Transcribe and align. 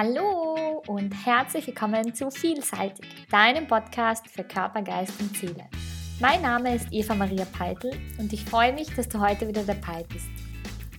Hallo 0.00 0.80
und 0.86 1.10
herzlich 1.26 1.66
willkommen 1.66 2.14
zu 2.14 2.30
Vielseitig, 2.30 3.04
deinem 3.32 3.66
Podcast 3.66 4.28
für 4.28 4.44
Körper, 4.44 4.80
Geist 4.80 5.20
und 5.20 5.36
Seele. 5.36 5.64
Mein 6.20 6.40
Name 6.40 6.76
ist 6.76 6.86
Eva 6.92 7.16
Maria 7.16 7.44
Peitel 7.46 7.90
und 8.16 8.32
ich 8.32 8.44
freue 8.44 8.72
mich, 8.72 8.94
dass 8.94 9.08
du 9.08 9.18
heute 9.18 9.48
wieder 9.48 9.64
dabei 9.64 10.04
bist. 10.04 10.28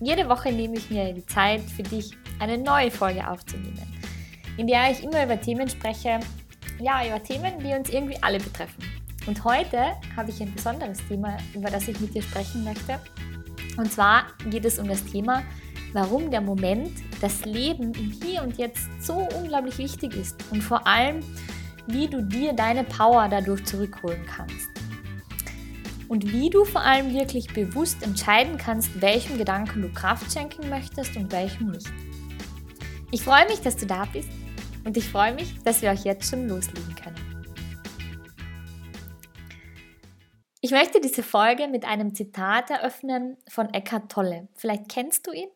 Jede 0.00 0.28
Woche 0.28 0.52
nehme 0.52 0.76
ich 0.76 0.90
mir 0.90 1.14
die 1.14 1.24
Zeit 1.24 1.62
für 1.62 1.82
dich, 1.82 2.10
eine 2.40 2.58
neue 2.58 2.90
Folge 2.90 3.26
aufzunehmen, 3.26 3.90
in 4.58 4.66
der 4.66 4.90
ich 4.90 5.02
immer 5.02 5.24
über 5.24 5.40
Themen 5.40 5.66
spreche, 5.66 6.20
ja, 6.78 7.06
über 7.06 7.22
Themen, 7.22 7.58
die 7.60 7.72
uns 7.72 7.88
irgendwie 7.88 8.22
alle 8.22 8.38
betreffen. 8.38 8.84
Und 9.26 9.42
heute 9.44 9.92
habe 10.14 10.28
ich 10.28 10.42
ein 10.42 10.54
besonderes 10.54 10.98
Thema, 11.08 11.38
über 11.54 11.70
das 11.70 11.88
ich 11.88 11.98
mit 12.00 12.14
dir 12.14 12.22
sprechen 12.22 12.64
möchte. 12.64 13.00
Und 13.78 13.90
zwar 13.90 14.26
geht 14.50 14.66
es 14.66 14.78
um 14.78 14.86
das 14.86 15.02
Thema, 15.06 15.42
warum 15.94 16.30
der 16.30 16.42
Moment, 16.42 16.92
das 17.20 17.44
Leben 17.44 17.92
im 17.94 18.10
Hier 18.10 18.42
und 18.42 18.58
Jetzt 18.58 18.88
so 19.00 19.28
unglaublich 19.36 19.78
wichtig 19.78 20.14
ist 20.16 20.36
und 20.50 20.62
vor 20.62 20.86
allem, 20.86 21.20
wie 21.86 22.08
du 22.08 22.22
dir 22.22 22.52
deine 22.52 22.84
Power 22.84 23.28
dadurch 23.28 23.64
zurückholen 23.64 24.24
kannst. 24.26 24.68
Und 26.08 26.32
wie 26.32 26.50
du 26.50 26.64
vor 26.64 26.80
allem 26.80 27.14
wirklich 27.14 27.52
bewusst 27.52 28.02
entscheiden 28.02 28.56
kannst, 28.56 29.00
welchem 29.00 29.38
Gedanken 29.38 29.82
du 29.82 29.92
Kraft 29.92 30.32
schenken 30.32 30.68
möchtest 30.68 31.16
und 31.16 31.30
welchem 31.30 31.70
nicht. 31.70 31.90
Ich 33.12 33.22
freue 33.22 33.46
mich, 33.46 33.60
dass 33.60 33.76
du 33.76 33.86
da 33.86 34.04
bist 34.06 34.28
und 34.84 34.96
ich 34.96 35.08
freue 35.08 35.34
mich, 35.34 35.62
dass 35.62 35.82
wir 35.82 35.90
euch 35.90 36.04
jetzt 36.04 36.30
schon 36.30 36.48
loslegen 36.48 36.96
können. 36.96 37.30
Ich 40.60 40.72
möchte 40.72 41.00
diese 41.00 41.22
Folge 41.22 41.68
mit 41.68 41.84
einem 41.84 42.14
Zitat 42.14 42.70
eröffnen 42.70 43.36
von 43.48 43.72
Eckhart 43.72 44.10
Tolle. 44.10 44.48
Vielleicht 44.54 44.88
kennst 44.88 45.26
du 45.26 45.32
ihn? 45.32 45.48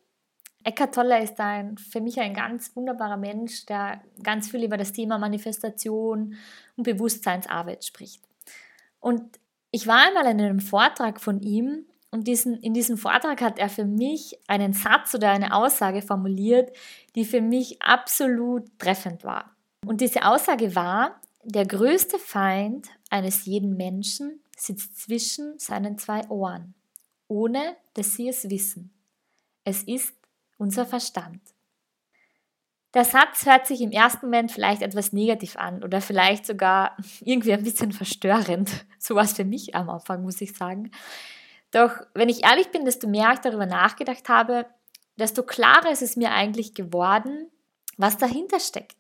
Eckhart 0.65 0.95
Tolle 0.95 1.23
ist 1.23 1.39
ein, 1.41 1.77
für 1.77 2.01
mich 2.01 2.19
ein 2.19 2.33
ganz 2.33 2.75
wunderbarer 2.75 3.19
Mensch, 3.19 3.67
der 3.67 4.01
ganz 4.23 4.51
viel 4.51 4.65
über 4.65 4.79
das 4.79 4.93
Thema 4.93 5.19
Manifestation 5.19 6.35
und 6.77 6.83
Bewusstseinsarbeit 6.85 7.85
spricht. 7.85 8.23
Und 8.99 9.39
ich 9.71 9.87
war 9.87 10.07
einmal 10.07 10.25
in 10.27 10.41
einem 10.41 10.61
Vortrag 10.61 11.21
von 11.21 11.41
ihm 11.41 11.85
und 12.11 12.27
diesen, 12.27 12.59
in 12.61 12.73
diesem 12.73 12.97
Vortrag 12.97 13.43
hat 13.43 13.59
er 13.59 13.69
für 13.69 13.85
mich 13.85 14.39
einen 14.47 14.73
Satz 14.73 15.15
oder 15.15 15.31
eine 15.31 15.55
Aussage 15.55 16.01
formuliert, 16.01 16.75
die 17.15 17.25
für 17.25 17.43
mich 17.43 17.83
absolut 17.83 18.67
treffend 18.79 19.25
war. 19.25 19.55
Und 19.85 20.01
diese 20.01 20.25
Aussage 20.25 20.75
war, 20.75 21.21
der 21.43 21.67
größte 21.67 22.19
Feind 22.19 22.89
eines 23.11 23.45
jeden 23.45 23.77
Menschen 23.77 24.41
sitzt 24.57 24.99
zwischen 24.99 25.59
seinen 25.59 25.99
zwei 25.99 26.27
Ohren, 26.31 26.75
ohne 27.29 27.77
dass 27.93 28.15
sie 28.15 28.29
es 28.29 28.49
wissen. 28.49 28.95
Es 29.65 29.83
ist 29.83 30.15
unser 30.59 30.87
Verstand. 30.87 31.41
Der 32.95 33.05
Satz 33.05 33.45
hört 33.45 33.67
sich 33.67 33.81
im 33.81 33.91
ersten 33.91 34.27
Moment 34.27 34.53
vielleicht 34.53 34.81
etwas 34.81 35.13
negativ 35.13 35.57
an 35.57 35.83
oder 35.83 36.01
vielleicht 36.01 36.47
sogar 36.47 36.97
irgendwie 37.21 37.53
ein 37.53 37.65
bisschen 37.65 37.93
verstörend. 37.93 38.71
So 39.05 39.17
war 39.17 39.25
es 39.25 39.35
für 39.35 39.45
mich 39.45 39.75
am 39.75 39.91
Anfang, 39.91 40.23
muss 40.23 40.41
ich 40.41 40.57
sagen. 40.57 40.91
Doch 41.73 41.91
wenn 42.15 42.31
ich 42.31 42.43
ehrlich 42.43 42.69
bin, 42.69 42.87
desto 42.87 43.07
mehr 43.07 43.33
ich 43.35 43.41
darüber 43.41 43.67
nachgedacht 43.67 44.31
habe, 44.31 44.65
desto 45.17 45.43
klarer 45.43 45.91
ist 45.91 46.01
es 46.01 46.17
mir 46.17 46.31
eigentlich 46.31 46.73
geworden, 46.73 47.51
was 47.99 48.17
dahinter 48.17 48.61
steckt. 48.61 48.97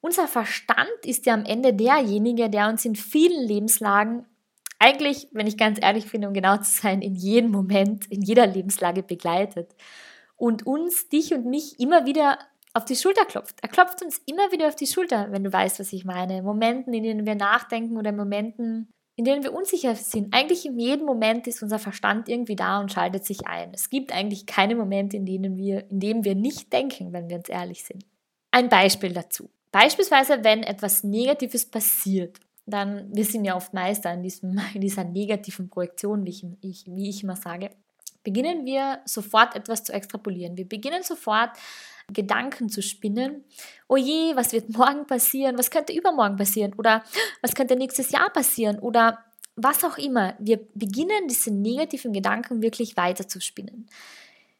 Unser 0.00 0.26
Verstand 0.26 0.90
ist 1.04 1.26
ja 1.26 1.34
am 1.34 1.44
Ende 1.44 1.74
derjenige, 1.74 2.50
der 2.50 2.68
uns 2.68 2.84
in 2.84 2.96
vielen 2.96 3.46
Lebenslagen 3.46 4.26
eigentlich, 4.80 5.28
wenn 5.30 5.46
ich 5.46 5.56
ganz 5.56 5.78
ehrlich 5.80 6.10
bin, 6.10 6.26
um 6.26 6.34
genau 6.34 6.56
zu 6.56 6.72
sein, 6.72 7.02
in 7.02 7.14
jedem 7.14 7.52
Moment, 7.52 8.06
in 8.06 8.20
jeder 8.20 8.48
Lebenslage 8.48 9.04
begleitet 9.04 9.76
und 10.42 10.66
uns, 10.66 11.08
dich 11.08 11.32
und 11.32 11.46
mich 11.46 11.78
immer 11.78 12.04
wieder 12.04 12.36
auf 12.74 12.84
die 12.84 12.96
Schulter 12.96 13.24
klopft. 13.24 13.60
Er 13.62 13.68
klopft 13.68 14.02
uns 14.02 14.20
immer 14.26 14.50
wieder 14.50 14.66
auf 14.66 14.74
die 14.74 14.88
Schulter, 14.88 15.28
wenn 15.30 15.44
du 15.44 15.52
weißt, 15.52 15.78
was 15.78 15.92
ich 15.92 16.04
meine. 16.04 16.42
Momenten, 16.42 16.92
in 16.92 17.04
denen 17.04 17.24
wir 17.24 17.36
nachdenken 17.36 17.96
oder 17.96 18.10
Momenten, 18.10 18.90
in 19.14 19.24
denen 19.24 19.44
wir 19.44 19.52
unsicher 19.52 19.94
sind. 19.94 20.34
Eigentlich 20.34 20.66
in 20.66 20.80
jedem 20.80 21.06
Moment 21.06 21.46
ist 21.46 21.62
unser 21.62 21.78
Verstand 21.78 22.28
irgendwie 22.28 22.56
da 22.56 22.80
und 22.80 22.90
schaltet 22.90 23.24
sich 23.24 23.46
ein. 23.46 23.72
Es 23.72 23.88
gibt 23.88 24.12
eigentlich 24.12 24.44
keine 24.44 24.74
Momente, 24.74 25.16
in 25.16 25.26
denen 25.26 25.56
wir, 25.56 25.88
in 25.88 26.00
denen 26.00 26.24
wir 26.24 26.34
nicht 26.34 26.72
denken, 26.72 27.12
wenn 27.12 27.30
wir 27.30 27.36
uns 27.36 27.48
ehrlich 27.48 27.84
sind. 27.84 28.04
Ein 28.50 28.68
Beispiel 28.68 29.12
dazu. 29.12 29.48
Beispielsweise, 29.70 30.42
wenn 30.42 30.64
etwas 30.64 31.04
Negatives 31.04 31.70
passiert, 31.70 32.40
dann, 32.66 33.14
wir 33.14 33.24
sind 33.24 33.44
ja 33.44 33.54
oft 33.54 33.74
Meister 33.74 34.12
in, 34.12 34.24
diesem, 34.24 34.60
in 34.74 34.80
dieser 34.80 35.04
negativen 35.04 35.70
Projektion, 35.70 36.26
wie 36.26 36.58
ich, 36.62 36.84
wie 36.88 37.10
ich 37.10 37.22
immer 37.22 37.36
sage 37.36 37.70
beginnen 38.22 38.64
wir 38.64 39.00
sofort 39.04 39.54
etwas 39.56 39.84
zu 39.84 39.92
extrapolieren. 39.92 40.56
Wir 40.56 40.68
beginnen 40.68 41.02
sofort 41.02 41.50
Gedanken 42.12 42.68
zu 42.68 42.82
spinnen. 42.82 43.44
Oh 43.88 43.96
je, 43.96 44.34
was 44.36 44.52
wird 44.52 44.68
morgen 44.76 45.06
passieren? 45.06 45.58
Was 45.58 45.70
könnte 45.70 45.92
übermorgen 45.92 46.36
passieren? 46.36 46.74
Oder 46.74 47.02
was 47.40 47.54
könnte 47.54 47.76
nächstes 47.76 48.10
Jahr 48.10 48.30
passieren? 48.30 48.78
Oder 48.78 49.24
was 49.56 49.84
auch 49.84 49.98
immer. 49.98 50.34
Wir 50.38 50.60
beginnen 50.74 51.28
diese 51.28 51.52
negativen 51.52 52.12
Gedanken 52.12 52.62
wirklich 52.62 52.96
weiter 52.96 53.28
zu 53.28 53.40
spinnen. 53.40 53.86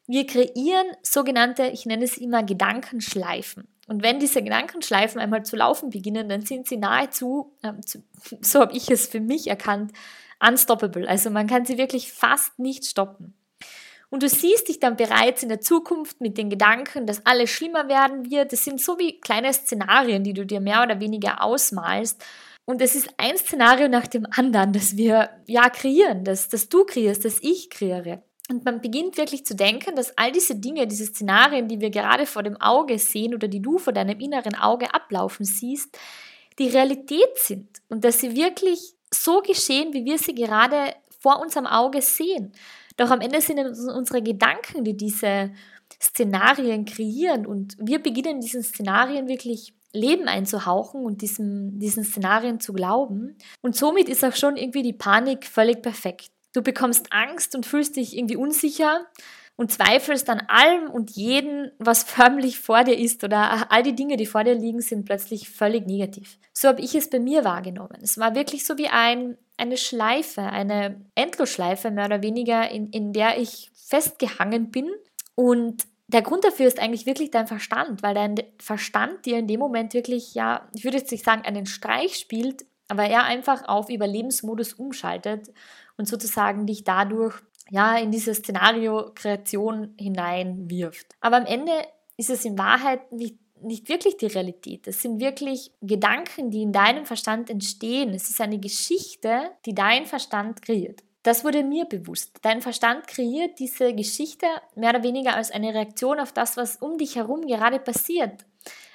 Wir 0.05 0.27
kreieren 0.27 0.87
sogenannte, 1.01 1.67
ich 1.67 1.85
nenne 1.85 2.03
es 2.03 2.17
immer 2.17 2.43
Gedankenschleifen. 2.43 3.67
Und 3.87 4.03
wenn 4.03 4.19
diese 4.19 4.41
Gedankenschleifen 4.41 5.19
einmal 5.19 5.43
zu 5.43 5.55
laufen 5.55 5.89
beginnen, 5.89 6.29
dann 6.29 6.41
sind 6.41 6.67
sie 6.67 6.77
nahezu, 6.77 7.53
äh, 7.61 7.73
so 8.41 8.61
habe 8.61 8.75
ich 8.75 8.89
es 8.89 9.07
für 9.07 9.19
mich 9.19 9.47
erkannt, 9.47 9.91
unstoppable. 10.45 11.07
Also 11.07 11.29
man 11.29 11.47
kann 11.47 11.65
sie 11.65 11.77
wirklich 11.77 12.11
fast 12.11 12.59
nicht 12.59 12.85
stoppen. 12.85 13.33
Und 14.13 14.21
du 14.21 14.29
siehst 14.29 14.67
dich 14.67 14.79
dann 14.79 14.95
bereits 14.95 15.41
in 15.41 15.49
der 15.49 15.59
Zukunft 15.59 16.21
mit 16.21 16.37
den 16.37 16.51
Gedanken, 16.51 17.07
dass 17.07 17.25
alles 17.25 17.49
schlimmer 17.49 17.89
werden 17.89 18.29
wird. 18.29 18.53
Das 18.53 18.63
sind 18.63 18.79
so 18.79 18.99
wie 18.99 19.19
kleine 19.19 19.51
Szenarien, 19.51 20.23
die 20.23 20.33
du 20.33 20.45
dir 20.45 20.59
mehr 20.59 20.83
oder 20.83 20.99
weniger 20.99 21.41
ausmalst. 21.41 22.23
Und 22.63 22.79
es 22.83 22.93
ist 22.93 23.09
ein 23.17 23.35
Szenario 23.35 23.87
nach 23.87 24.05
dem 24.05 24.27
anderen, 24.29 24.71
das 24.71 24.97
wir 24.97 25.31
ja 25.47 25.67
kreieren, 25.67 26.23
das, 26.23 26.47
das 26.47 26.69
du 26.69 26.85
kreierst, 26.85 27.25
das 27.25 27.39
ich 27.41 27.71
kreiere. 27.71 28.21
Und 28.51 28.63
man 28.63 28.81
beginnt 28.81 29.17
wirklich 29.17 29.47
zu 29.47 29.55
denken, 29.55 29.95
dass 29.95 30.15
all 30.15 30.31
diese 30.31 30.57
Dinge, 30.57 30.85
diese 30.85 31.07
Szenarien, 31.07 31.67
die 31.67 31.81
wir 31.81 31.89
gerade 31.89 32.27
vor 32.27 32.43
dem 32.43 32.61
Auge 32.61 32.99
sehen 32.99 33.33
oder 33.33 33.47
die 33.47 33.63
du 33.63 33.79
vor 33.79 33.93
deinem 33.93 34.19
inneren 34.19 34.53
Auge 34.53 34.93
ablaufen 34.93 35.43
siehst, 35.43 35.97
die 36.59 36.67
Realität 36.67 37.35
sind 37.37 37.81
und 37.89 38.03
dass 38.03 38.19
sie 38.19 38.35
wirklich 38.35 38.93
so 39.11 39.41
geschehen, 39.41 39.91
wie 39.91 40.05
wir 40.05 40.19
sie 40.19 40.35
gerade 40.35 40.93
vor 41.19 41.41
unserem 41.41 41.65
Auge 41.65 42.03
sehen. 42.03 42.53
Doch 42.97 43.11
am 43.11 43.21
Ende 43.21 43.41
sind 43.41 43.59
es 43.59 43.79
unsere 43.79 44.21
Gedanken, 44.21 44.83
die 44.83 44.95
diese 44.95 45.51
Szenarien 46.01 46.85
kreieren 46.85 47.45
und 47.45 47.75
wir 47.79 48.01
beginnen 48.01 48.41
diesen 48.41 48.63
Szenarien 48.63 49.27
wirklich 49.27 49.73
Leben 49.93 50.27
einzuhauchen 50.27 51.05
und 51.05 51.21
diesem, 51.21 51.79
diesen 51.79 52.03
Szenarien 52.03 52.59
zu 52.59 52.73
glauben. 52.73 53.37
Und 53.61 53.75
somit 53.75 54.09
ist 54.09 54.25
auch 54.25 54.35
schon 54.35 54.57
irgendwie 54.57 54.81
die 54.81 54.93
Panik 54.93 55.45
völlig 55.45 55.81
perfekt. 55.83 56.31
Du 56.53 56.61
bekommst 56.61 57.11
Angst 57.11 57.55
und 57.55 57.65
fühlst 57.65 57.95
dich 57.95 58.17
irgendwie 58.17 58.35
unsicher 58.35 59.05
und 59.55 59.71
zweifelst 59.71 60.29
an 60.29 60.43
allem 60.47 60.89
und 60.89 61.11
jedem, 61.11 61.71
was 61.77 62.03
förmlich 62.03 62.59
vor 62.59 62.83
dir 62.83 62.97
ist 62.97 63.23
oder 63.23 63.71
all 63.71 63.83
die 63.83 63.95
Dinge, 63.95 64.17
die 64.17 64.25
vor 64.25 64.43
dir 64.43 64.55
liegen, 64.55 64.81
sind 64.81 65.05
plötzlich 65.05 65.49
völlig 65.49 65.85
negativ. 65.85 66.39
So 66.53 66.67
habe 66.67 66.81
ich 66.81 66.95
es 66.95 67.09
bei 67.09 67.19
mir 67.19 67.43
wahrgenommen. 67.43 67.99
Es 68.01 68.17
war 68.17 68.35
wirklich 68.35 68.65
so 68.65 68.77
wie 68.77 68.87
ein 68.87 69.37
eine 69.57 69.77
Schleife, 69.77 70.41
eine 70.41 71.05
Endlosschleife 71.15 71.91
mehr 71.91 72.05
oder 72.05 72.23
weniger, 72.23 72.69
in, 72.69 72.89
in 72.89 73.13
der 73.13 73.39
ich 73.39 73.71
festgehangen 73.75 74.71
bin. 74.71 74.89
Und 75.35 75.85
der 76.07 76.21
Grund 76.21 76.43
dafür 76.43 76.67
ist 76.67 76.79
eigentlich 76.79 77.05
wirklich 77.05 77.31
dein 77.31 77.47
Verstand, 77.47 78.03
weil 78.03 78.13
dein 78.13 78.35
Verstand 78.59 79.25
dir 79.25 79.37
in 79.37 79.47
dem 79.47 79.59
Moment 79.59 79.93
wirklich, 79.93 80.33
ja, 80.33 80.67
ich 80.73 80.83
würde 80.83 80.97
jetzt 80.97 81.11
nicht 81.11 81.25
sagen, 81.25 81.43
einen 81.43 81.65
Streich 81.65 82.15
spielt, 82.15 82.65
aber 82.87 83.05
er 83.05 83.23
einfach 83.23 83.67
auf 83.67 83.89
Überlebensmodus 83.89 84.73
umschaltet 84.73 85.53
und 85.97 86.07
sozusagen 86.07 86.65
dich 86.65 86.83
dadurch 86.83 87.35
ja 87.69 87.97
in 87.97 88.11
diese 88.11 88.33
Szenario-Kreation 88.33 89.95
hineinwirft. 89.99 91.07
Aber 91.21 91.37
am 91.37 91.45
Ende 91.45 91.71
ist 92.17 92.29
es 92.29 92.45
in 92.45 92.57
Wahrheit 92.57 93.11
nicht 93.11 93.37
nicht 93.63 93.89
wirklich 93.89 94.17
die 94.17 94.27
Realität. 94.27 94.87
Es 94.87 95.01
sind 95.01 95.19
wirklich 95.19 95.71
Gedanken, 95.81 96.51
die 96.51 96.63
in 96.63 96.73
deinem 96.73 97.05
Verstand 97.05 97.49
entstehen. 97.49 98.13
Es 98.13 98.29
ist 98.29 98.41
eine 98.41 98.59
Geschichte, 98.59 99.51
die 99.65 99.73
dein 99.73 100.05
Verstand 100.05 100.61
kreiert. 100.61 101.01
Das 101.23 101.45
wurde 101.45 101.63
mir 101.63 101.85
bewusst. 101.85 102.39
Dein 102.41 102.61
Verstand 102.61 103.07
kreiert 103.07 103.57
diese 103.57 103.93
Geschichte 103.93 104.45
mehr 104.75 104.89
oder 104.89 105.03
weniger 105.03 105.35
als 105.35 105.51
eine 105.51 105.73
Reaktion 105.73 106.19
auf 106.19 106.33
das, 106.33 106.57
was 106.57 106.75
um 106.75 106.97
dich 106.97 107.15
herum 107.15 107.47
gerade 107.47 107.79
passiert. 107.79 108.45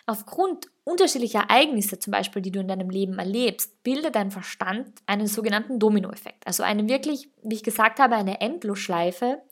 Aufgrund 0.06 0.68
unterschiedlicher 0.88 1.46
Ereignisse, 1.48 1.98
zum 1.98 2.12
Beispiel, 2.12 2.42
die 2.42 2.50
du 2.50 2.60
in 2.60 2.68
deinem 2.68 2.90
Leben 2.90 3.18
erlebst, 3.18 3.82
bildet 3.82 4.14
dein 4.14 4.30
Verstand 4.30 4.90
einen 5.06 5.26
sogenannten 5.26 5.78
Dominoeffekt. 5.78 6.46
Also 6.46 6.62
eine 6.62 6.88
wirklich, 6.88 7.28
wie 7.42 7.56
ich 7.56 7.62
gesagt 7.62 7.98
habe, 7.98 8.16
eine 8.16 8.40
Endlosschleife. 8.40 9.42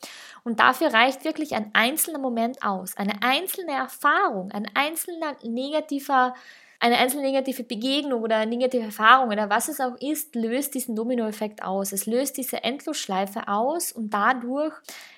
Und 0.43 0.59
dafür 0.59 0.93
reicht 0.93 1.25
wirklich 1.25 1.55
ein 1.55 1.71
einzelner 1.73 2.19
Moment 2.19 2.63
aus, 2.63 2.97
eine 2.97 3.21
einzelne 3.21 3.73
Erfahrung, 3.73 4.51
ein 4.51 4.67
einzelner 4.73 5.35
negativer 5.43 6.33
eine 6.79 6.97
einzelne 6.97 7.23
negative 7.23 7.63
Begegnung 7.63 8.21
oder 8.21 8.45
negative 8.45 8.83
Erfahrung 8.83 9.29
oder 9.29 9.49
was 9.49 9.67
es 9.67 9.79
auch 9.79 9.95
ist, 9.99 10.35
löst 10.35 10.75
diesen 10.75 10.95
Dominoeffekt 10.95 11.63
aus. 11.63 11.91
Es 11.91 12.05
löst 12.05 12.37
diese 12.37 12.63
Endlosschleife 12.63 13.47
aus 13.47 13.91
und 13.91 14.13
dadurch 14.13 14.73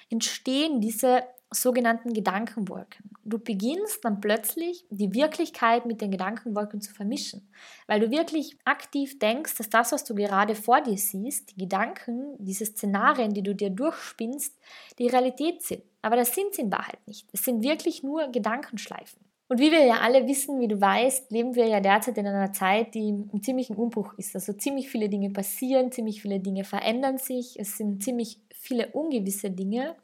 entstehen 0.10 0.80
diese 0.80 1.24
sogenannten 1.52 2.14
Gedankenwolken. 2.14 3.10
Du 3.24 3.40
beginnst 3.40 4.06
dann 4.06 4.22
plötzlich 4.22 4.86
die 4.90 5.14
Wirklichkeit 5.14 5.86
mit 5.86 6.02
den 6.02 6.12
Gedankenwolken 6.12 6.82
zu 6.82 6.94
vermischen, 6.94 7.50
weil 7.88 8.00
du 8.00 8.12
wirklich 8.12 8.58
aktiv 8.66 9.18
denkst, 9.20 9.56
dass 9.58 9.70
das, 9.70 9.92
was 9.92 10.04
du 10.04 10.14
gerade 10.16 10.56
vor 10.56 10.82
dir 10.82 10.98
siehst, 10.98 11.52
die 11.52 11.62
Gedanken, 11.62 12.36
diese 12.38 12.66
Szenarien, 12.66 13.34
die 13.34 13.44
du 13.44 13.56
dir 13.56 13.72
durchspinnst, 13.72 14.58
die 15.00 15.08
Realität 15.08 15.64
sind. 15.64 15.84
Aber 16.02 16.16
das 16.16 16.34
sind 16.34 16.54
sie 16.54 16.62
in 16.62 16.72
Wahrheit 16.72 17.00
nicht. 17.08 17.28
Es 17.34 17.44
sind 17.44 17.64
wirklich 17.64 18.04
nur 18.04 18.28
Gedankenschleifen. 18.32 19.20
Und 19.50 19.60
wie 19.60 19.72
wir 19.72 19.84
ja 19.84 19.96
alle 20.02 20.28
wissen, 20.28 20.60
wie 20.60 20.68
du 20.68 20.80
weißt, 20.80 21.32
leben 21.32 21.56
wir 21.56 21.66
ja 21.66 21.80
derzeit 21.80 22.20
in 22.20 22.28
einer 22.28 22.54
Zeit, 22.54 22.94
die 22.94 23.10
im 23.10 23.42
ziemlichen 23.42 23.76
Umbruch 23.76 24.14
ist. 24.16 24.36
Also 24.36 24.54
ziemlich 24.54 24.90
viele 24.90 25.10
Dinge 25.10 25.32
passieren, 25.32 25.92
ziemlich 25.92 26.22
viele 26.22 26.40
Dinge 26.40 26.64
verändern 26.64 27.18
sich, 27.18 27.60
es 27.60 27.76
sind 27.76 28.04
ziemlich 28.04 28.40
viele 28.54 28.90
ungewisse 28.90 29.50
Dinge. 29.50 29.96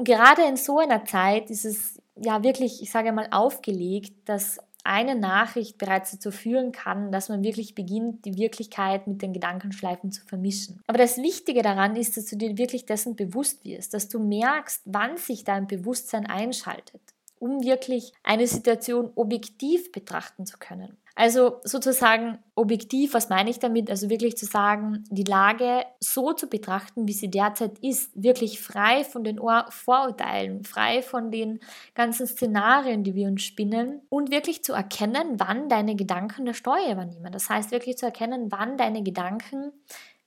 Und 0.00 0.06
gerade 0.06 0.46
in 0.48 0.56
so 0.56 0.78
einer 0.78 1.04
Zeit 1.04 1.50
ist 1.50 1.66
es 1.66 2.00
ja 2.16 2.42
wirklich, 2.42 2.80
ich 2.80 2.90
sage 2.90 3.12
mal, 3.12 3.28
aufgelegt, 3.32 4.14
dass 4.24 4.58
eine 4.82 5.14
Nachricht 5.14 5.76
bereits 5.76 6.12
dazu 6.12 6.30
führen 6.30 6.72
kann, 6.72 7.12
dass 7.12 7.28
man 7.28 7.44
wirklich 7.44 7.74
beginnt, 7.74 8.24
die 8.24 8.38
Wirklichkeit 8.38 9.06
mit 9.06 9.20
den 9.20 9.34
Gedankenschleifen 9.34 10.10
zu 10.10 10.24
vermischen. 10.24 10.80
Aber 10.86 10.96
das 10.96 11.18
Wichtige 11.18 11.60
daran 11.60 11.96
ist, 11.96 12.16
dass 12.16 12.24
du 12.24 12.38
dir 12.38 12.56
wirklich 12.56 12.86
dessen 12.86 13.14
bewusst 13.14 13.62
wirst, 13.66 13.92
dass 13.92 14.08
du 14.08 14.20
merkst, 14.20 14.80
wann 14.86 15.18
sich 15.18 15.44
dein 15.44 15.66
Bewusstsein 15.66 16.24
einschaltet 16.24 17.02
um 17.40 17.62
wirklich 17.64 18.12
eine 18.22 18.46
Situation 18.46 19.10
objektiv 19.14 19.90
betrachten 19.92 20.46
zu 20.46 20.58
können. 20.58 20.98
Also 21.20 21.60
sozusagen 21.64 22.38
objektiv, 22.54 23.12
was 23.12 23.28
meine 23.28 23.50
ich 23.50 23.58
damit? 23.58 23.90
Also 23.90 24.08
wirklich 24.08 24.38
zu 24.38 24.46
sagen, 24.46 25.04
die 25.10 25.24
Lage 25.24 25.84
so 26.00 26.32
zu 26.32 26.48
betrachten, 26.48 27.06
wie 27.06 27.12
sie 27.12 27.30
derzeit 27.30 27.78
ist, 27.80 28.10
wirklich 28.14 28.58
frei 28.58 29.04
von 29.04 29.22
den 29.22 29.38
Vorurteilen, 29.68 30.64
frei 30.64 31.02
von 31.02 31.30
den 31.30 31.60
ganzen 31.94 32.26
Szenarien, 32.26 33.04
die 33.04 33.14
wir 33.14 33.28
uns 33.28 33.42
spinnen 33.42 34.00
und 34.08 34.30
wirklich 34.30 34.64
zu 34.64 34.72
erkennen, 34.72 35.38
wann 35.38 35.68
deine 35.68 35.94
Gedanken 35.94 36.46
der 36.46 36.54
Steuer 36.54 36.90
übernehmen. 36.90 37.30
Das 37.32 37.50
heißt 37.50 37.70
wirklich 37.70 37.98
zu 37.98 38.06
erkennen, 38.06 38.50
wann 38.50 38.78
deine 38.78 39.02
Gedanken 39.02 39.72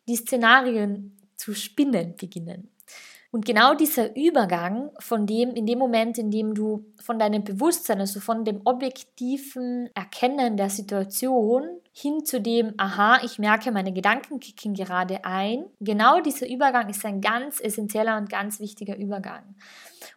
die 0.08 0.18
Szenarien 0.18 1.18
zu 1.38 1.56
spinnen 1.56 2.14
beginnen. 2.18 2.70
Und 3.34 3.48
genau 3.48 3.74
dieser 3.74 4.16
Übergang 4.16 4.92
von 5.00 5.26
dem, 5.26 5.56
in 5.56 5.66
dem 5.66 5.80
Moment, 5.80 6.20
in 6.20 6.30
dem 6.30 6.54
du 6.54 6.86
von 7.02 7.18
deinem 7.18 7.44
Bewusstsein, 7.44 8.00
also 8.00 8.20
von 8.20 8.46
dem 8.46 8.62
objektiven 8.64 9.90
Erkennen 9.96 10.56
der 10.56 10.70
Situation 10.70 11.64
hin 11.92 12.26
zu 12.26 12.40
dem, 12.40 12.76
aha, 12.78 13.22
ich 13.24 13.40
merke, 13.40 13.72
meine 13.72 13.92
Gedanken 13.92 14.40
kicken 14.40 14.76
gerade 14.76 15.26
ein, 15.26 15.66
genau 15.80 16.22
dieser 16.22 16.48
Übergang 16.48 16.90
ist 16.90 17.04
ein 17.06 17.22
ganz 17.22 17.60
essentieller 17.60 18.18
und 18.18 18.30
ganz 18.30 18.60
wichtiger 18.60 18.98
Übergang. 18.98 19.56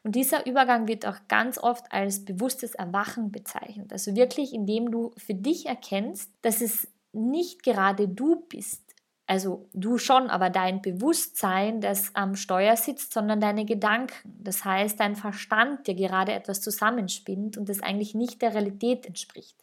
Und 0.04 0.14
dieser 0.14 0.44
Übergang 0.44 0.86
wird 0.86 1.06
auch 1.06 1.16
ganz 1.26 1.56
oft 1.56 1.90
als 1.90 2.22
bewusstes 2.22 2.74
Erwachen 2.74 3.32
bezeichnet. 3.32 3.94
Also 3.94 4.14
wirklich, 4.14 4.52
indem 4.52 4.90
du 4.90 5.12
für 5.16 5.34
dich 5.34 5.64
erkennst, 5.64 6.30
dass 6.42 6.60
es 6.60 6.86
nicht 7.14 7.62
gerade 7.62 8.08
du 8.08 8.44
bist, 8.50 8.85
also 9.26 9.68
du 9.72 9.98
schon, 9.98 10.30
aber 10.30 10.50
dein 10.50 10.82
Bewusstsein, 10.82 11.80
das 11.80 12.14
am 12.14 12.36
Steuer 12.36 12.76
sitzt, 12.76 13.12
sondern 13.12 13.40
deine 13.40 13.64
Gedanken. 13.64 14.14
Das 14.24 14.64
heißt, 14.64 15.00
dein 15.00 15.16
Verstand, 15.16 15.86
der 15.88 15.94
gerade 15.94 16.32
etwas 16.32 16.60
zusammenspinnt 16.60 17.56
und 17.56 17.68
das 17.68 17.82
eigentlich 17.82 18.14
nicht 18.14 18.40
der 18.40 18.54
Realität 18.54 19.04
entspricht. 19.04 19.56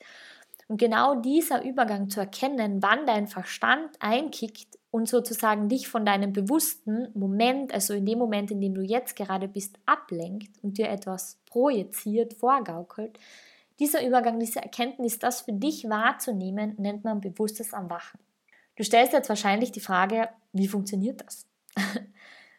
Und 0.67 0.77
genau 0.77 1.15
dieser 1.15 1.63
Übergang 1.63 2.09
zu 2.09 2.19
erkennen, 2.19 2.81
wann 2.81 3.05
dein 3.05 3.27
Verstand 3.27 3.95
einkickt 3.99 4.79
und 4.91 5.07
sozusagen 5.07 5.69
dich 5.69 5.87
von 5.87 6.05
deinem 6.05 6.33
bewussten 6.33 7.07
Moment, 7.13 7.73
also 7.73 7.93
in 7.93 8.05
dem 8.05 8.19
Moment, 8.19 8.51
in 8.51 8.61
dem 8.61 8.73
du 8.73 8.81
jetzt 8.81 9.15
gerade 9.15 9.47
bist, 9.47 9.77
ablenkt 9.85 10.61
und 10.61 10.77
dir 10.77 10.89
etwas 10.89 11.39
projiziert, 11.45 12.33
vorgaukelt, 12.33 13.17
dieser 13.79 14.05
Übergang, 14.05 14.39
diese 14.39 14.61
Erkenntnis, 14.61 15.19
das 15.19 15.41
für 15.41 15.53
dich 15.53 15.89
wahrzunehmen, 15.89 16.75
nennt 16.77 17.03
man 17.03 17.21
bewusstes 17.21 17.73
Erwachen. 17.73 18.19
Du 18.75 18.83
stellst 18.83 19.13
jetzt 19.13 19.29
wahrscheinlich 19.29 19.71
die 19.71 19.79
Frage, 19.79 20.29
wie 20.51 20.67
funktioniert 20.67 21.21
das? 21.25 21.45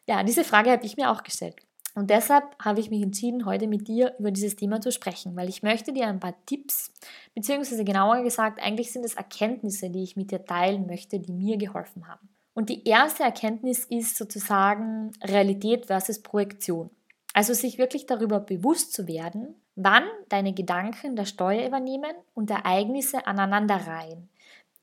ja, 0.06 0.22
diese 0.22 0.44
Frage 0.44 0.70
habe 0.70 0.84
ich 0.84 0.96
mir 0.96 1.10
auch 1.10 1.22
gestellt. 1.22 1.56
Und 1.96 2.10
deshalb 2.10 2.44
habe 2.60 2.80
ich 2.80 2.90
mich 2.90 3.02
entschieden, 3.02 3.46
heute 3.46 3.68
mit 3.68 3.86
dir 3.86 4.14
über 4.18 4.32
dieses 4.32 4.56
Thema 4.56 4.80
zu 4.80 4.90
sprechen, 4.90 5.36
weil 5.36 5.48
ich 5.48 5.62
möchte 5.62 5.92
dir 5.92 6.08
ein 6.08 6.18
paar 6.18 6.34
Tipps, 6.44 6.92
beziehungsweise 7.34 7.84
genauer 7.84 8.22
gesagt, 8.22 8.60
eigentlich 8.60 8.92
sind 8.92 9.04
es 9.04 9.14
Erkenntnisse, 9.14 9.90
die 9.90 10.02
ich 10.02 10.16
mit 10.16 10.32
dir 10.32 10.44
teilen 10.44 10.86
möchte, 10.86 11.20
die 11.20 11.32
mir 11.32 11.56
geholfen 11.56 12.08
haben. 12.08 12.28
Und 12.52 12.68
die 12.68 12.84
erste 12.86 13.22
Erkenntnis 13.22 13.84
ist 13.84 14.16
sozusagen 14.16 15.12
Realität 15.22 15.86
versus 15.86 16.20
Projektion. 16.20 16.90
Also 17.32 17.52
sich 17.52 17.78
wirklich 17.78 18.06
darüber 18.06 18.40
bewusst 18.40 18.92
zu 18.92 19.08
werden, 19.08 19.54
wann 19.76 20.04
deine 20.28 20.52
Gedanken 20.52 21.16
der 21.16 21.24
Steuer 21.24 21.66
übernehmen 21.66 22.14
und 22.32 22.50
Ereignisse 22.50 23.26
aneinanderreihen 23.26 24.28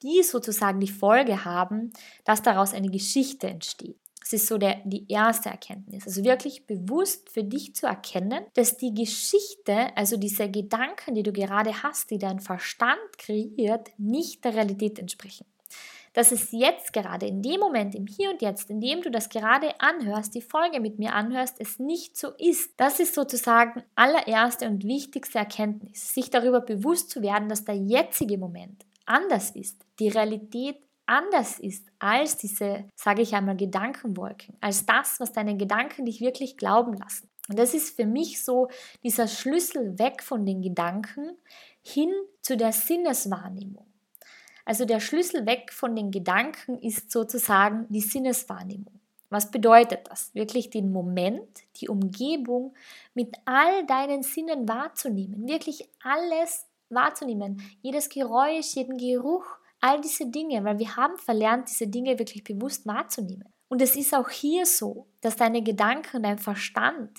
die 0.03 0.23
sozusagen 0.23 0.79
die 0.79 0.87
Folge 0.87 1.45
haben, 1.45 1.93
dass 2.25 2.41
daraus 2.41 2.73
eine 2.73 2.89
Geschichte 2.89 3.47
entsteht. 3.47 3.97
Das 4.21 4.33
ist 4.33 4.47
so 4.47 4.57
der, 4.57 4.77
die 4.85 5.11
erste 5.11 5.49
Erkenntnis. 5.49 6.05
Also 6.05 6.23
wirklich 6.23 6.67
bewusst 6.67 7.29
für 7.29 7.43
dich 7.43 7.73
zu 7.73 7.87
erkennen, 7.87 8.45
dass 8.53 8.77
die 8.77 8.93
Geschichte, 8.93 9.95
also 9.97 10.15
diese 10.15 10.49
Gedanken, 10.49 11.15
die 11.15 11.23
du 11.23 11.33
gerade 11.33 11.81
hast, 11.81 12.11
die 12.11 12.19
dein 12.19 12.39
Verstand 12.39 13.17
kreiert, 13.17 13.89
nicht 13.97 14.45
der 14.45 14.53
Realität 14.53 14.99
entsprechen. 14.99 15.47
Dass 16.13 16.31
es 16.31 16.51
jetzt 16.51 16.93
gerade, 16.93 17.25
in 17.25 17.41
dem 17.41 17.59
Moment, 17.59 17.95
im 17.95 18.05
Hier 18.05 18.29
und 18.31 18.41
Jetzt, 18.41 18.69
in 18.69 18.79
dem 18.79 19.01
du 19.01 19.09
das 19.09 19.29
gerade 19.29 19.79
anhörst, 19.79 20.35
die 20.35 20.41
Folge 20.41 20.79
mit 20.79 20.99
mir 20.99 21.13
anhörst, 21.13 21.55
es 21.59 21.79
nicht 21.79 22.15
so 22.15 22.29
ist. 22.37 22.73
Das 22.77 22.99
ist 22.99 23.15
sozusagen 23.15 23.81
allererste 23.95 24.67
und 24.67 24.83
wichtigste 24.83 25.39
Erkenntnis, 25.39 26.13
sich 26.13 26.29
darüber 26.29 26.61
bewusst 26.61 27.09
zu 27.09 27.21
werden, 27.21 27.49
dass 27.49 27.65
der 27.65 27.75
jetzige 27.75 28.37
Moment 28.37 28.85
anders 29.11 29.51
ist, 29.51 29.85
die 29.99 30.07
Realität 30.07 30.77
anders 31.05 31.59
ist 31.59 31.85
als 31.99 32.37
diese, 32.37 32.85
sage 32.95 33.21
ich 33.21 33.35
einmal, 33.35 33.57
Gedankenwolken, 33.57 34.55
als 34.61 34.85
das, 34.85 35.19
was 35.19 35.33
deine 35.33 35.57
Gedanken 35.57 36.05
dich 36.05 36.21
wirklich 36.21 36.57
glauben 36.57 36.93
lassen. 36.93 37.29
Und 37.49 37.59
das 37.59 37.73
ist 37.73 37.95
für 37.95 38.05
mich 38.05 38.43
so 38.43 38.69
dieser 39.03 39.27
Schlüssel 39.27 39.99
weg 39.99 40.23
von 40.23 40.45
den 40.45 40.61
Gedanken 40.61 41.37
hin 41.81 42.11
zu 42.41 42.55
der 42.55 42.71
Sinneswahrnehmung. 42.71 43.85
Also 44.63 44.85
der 44.85 44.99
Schlüssel 44.99 45.45
weg 45.45 45.73
von 45.73 45.95
den 45.95 46.11
Gedanken 46.11 46.79
ist 46.79 47.11
sozusagen 47.11 47.87
die 47.89 48.01
Sinneswahrnehmung. 48.01 49.01
Was 49.29 49.49
bedeutet 49.49 50.07
das? 50.09 50.33
Wirklich 50.35 50.69
den 50.69 50.91
Moment, 50.91 51.63
die 51.77 51.89
Umgebung 51.89 52.73
mit 53.13 53.35
all 53.45 53.85
deinen 53.85 54.23
Sinnen 54.23 54.67
wahrzunehmen, 54.67 55.47
wirklich 55.47 55.89
alles 56.03 56.67
wahrzunehmen. 56.93 57.61
Jedes 57.81 58.09
Geräusch, 58.09 58.75
jeden 58.75 58.97
Geruch, 58.97 59.45
all 59.79 59.99
diese 60.01 60.27
Dinge, 60.27 60.63
weil 60.63 60.79
wir 60.79 60.95
haben 60.95 61.17
verlernt, 61.17 61.69
diese 61.69 61.87
Dinge 61.87 62.17
wirklich 62.19 62.43
bewusst 62.43 62.85
wahrzunehmen. 62.85 63.45
Und 63.67 63.81
es 63.81 63.95
ist 63.95 64.13
auch 64.13 64.29
hier 64.29 64.65
so, 64.65 65.07
dass 65.21 65.37
deine 65.37 65.63
Gedanken, 65.63 66.23
dein 66.23 66.37
Verstand 66.37 67.09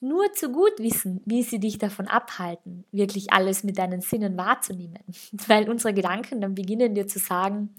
nur 0.00 0.32
zu 0.32 0.50
gut 0.50 0.72
wissen, 0.78 1.22
wie 1.26 1.42
sie 1.42 1.60
dich 1.60 1.78
davon 1.78 2.08
abhalten, 2.08 2.84
wirklich 2.90 3.32
alles 3.32 3.62
mit 3.62 3.78
deinen 3.78 4.00
Sinnen 4.00 4.36
wahrzunehmen. 4.36 4.98
Weil 5.46 5.70
unsere 5.70 5.94
Gedanken 5.94 6.40
dann 6.40 6.54
beginnen 6.54 6.94
dir 6.94 7.06
zu 7.06 7.18
sagen, 7.18 7.74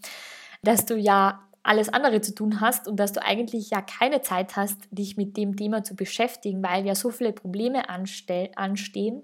dass 0.62 0.86
du 0.86 0.96
ja 0.96 1.46
alles 1.62 1.88
andere 1.88 2.20
zu 2.20 2.34
tun 2.34 2.60
hast 2.60 2.88
und 2.88 2.96
dass 2.96 3.12
du 3.12 3.22
eigentlich 3.22 3.70
ja 3.70 3.80
keine 3.80 4.22
Zeit 4.22 4.56
hast, 4.56 4.78
dich 4.90 5.16
mit 5.16 5.36
dem 5.36 5.56
Thema 5.56 5.82
zu 5.82 5.96
beschäftigen, 5.96 6.62
weil 6.62 6.86
ja 6.86 6.94
so 6.94 7.10
viele 7.10 7.32
Probleme 7.32 7.88
anstehen 7.88 9.22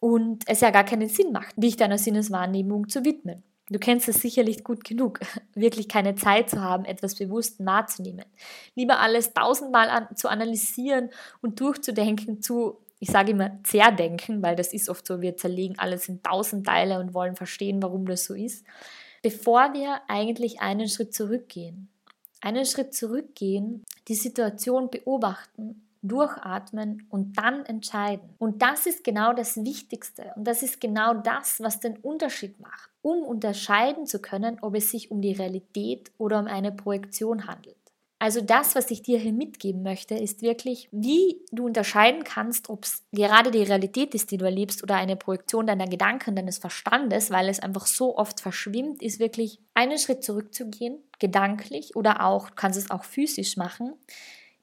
und 0.00 0.44
es 0.46 0.60
ja 0.60 0.70
gar 0.70 0.84
keinen 0.84 1.08
Sinn 1.08 1.30
macht, 1.30 1.54
dich 1.56 1.76
deiner 1.76 1.98
Sinneswahrnehmung 1.98 2.88
zu 2.88 3.04
widmen. 3.04 3.42
Du 3.68 3.78
kennst 3.78 4.08
es 4.08 4.16
sicherlich 4.16 4.64
gut 4.64 4.82
genug, 4.82 5.20
wirklich 5.54 5.88
keine 5.88 6.16
Zeit 6.16 6.50
zu 6.50 6.60
haben, 6.60 6.84
etwas 6.84 7.14
bewusst 7.14 7.64
wahrzunehmen. 7.64 8.24
Lieber 8.74 8.98
alles 8.98 9.32
tausendmal 9.32 9.88
an, 9.88 10.08
zu 10.16 10.28
analysieren 10.28 11.10
und 11.40 11.60
durchzudenken, 11.60 12.42
zu, 12.42 12.78
ich 12.98 13.10
sage 13.10 13.30
immer, 13.30 13.62
zerdenken, 13.62 14.42
weil 14.42 14.56
das 14.56 14.72
ist 14.72 14.88
oft 14.88 15.06
so, 15.06 15.20
wir 15.20 15.36
zerlegen 15.36 15.78
alles 15.78 16.08
in 16.08 16.22
tausend 16.22 16.66
Teile 16.66 16.98
und 16.98 17.14
wollen 17.14 17.36
verstehen, 17.36 17.80
warum 17.80 18.06
das 18.06 18.24
so 18.24 18.34
ist, 18.34 18.66
bevor 19.22 19.72
wir 19.72 20.00
eigentlich 20.08 20.60
einen 20.60 20.88
Schritt 20.88 21.14
zurückgehen. 21.14 21.88
Einen 22.40 22.64
Schritt 22.64 22.94
zurückgehen, 22.94 23.84
die 24.08 24.14
Situation 24.14 24.90
beobachten 24.90 25.82
durchatmen 26.02 27.06
und 27.10 27.36
dann 27.38 27.64
entscheiden. 27.66 28.30
Und 28.38 28.62
das 28.62 28.86
ist 28.86 29.04
genau 29.04 29.32
das 29.32 29.56
Wichtigste 29.64 30.32
und 30.36 30.44
das 30.44 30.62
ist 30.62 30.80
genau 30.80 31.14
das, 31.14 31.60
was 31.60 31.80
den 31.80 31.96
Unterschied 31.98 32.58
macht, 32.60 32.90
um 33.02 33.22
unterscheiden 33.22 34.06
zu 34.06 34.20
können, 34.20 34.58
ob 34.62 34.74
es 34.76 34.90
sich 34.90 35.10
um 35.10 35.20
die 35.20 35.32
Realität 35.32 36.10
oder 36.18 36.38
um 36.38 36.46
eine 36.46 36.72
Projektion 36.72 37.46
handelt. 37.46 37.76
Also 38.22 38.42
das, 38.42 38.74
was 38.74 38.90
ich 38.90 39.02
dir 39.02 39.18
hier 39.18 39.32
mitgeben 39.32 39.82
möchte, 39.82 40.14
ist 40.14 40.42
wirklich, 40.42 40.90
wie 40.92 41.40
du 41.52 41.64
unterscheiden 41.64 42.22
kannst, 42.22 42.68
ob 42.68 42.84
es 42.84 43.02
gerade 43.12 43.50
die 43.50 43.62
Realität 43.62 44.14
ist, 44.14 44.30
die 44.30 44.36
du 44.36 44.44
erlebst, 44.44 44.82
oder 44.82 44.96
eine 44.96 45.16
Projektion 45.16 45.66
deiner 45.66 45.86
Gedanken, 45.86 46.36
deines 46.36 46.58
Verstandes, 46.58 47.30
weil 47.30 47.48
es 47.48 47.60
einfach 47.60 47.86
so 47.86 48.18
oft 48.18 48.40
verschwimmt, 48.40 49.02
ist 49.02 49.20
wirklich 49.20 49.58
einen 49.72 49.96
Schritt 49.96 50.22
zurückzugehen, 50.22 50.98
gedanklich 51.18 51.96
oder 51.96 52.22
auch, 52.22 52.50
du 52.50 52.56
kannst 52.56 52.78
es 52.78 52.90
auch 52.90 53.04
physisch 53.04 53.56
machen, 53.56 53.94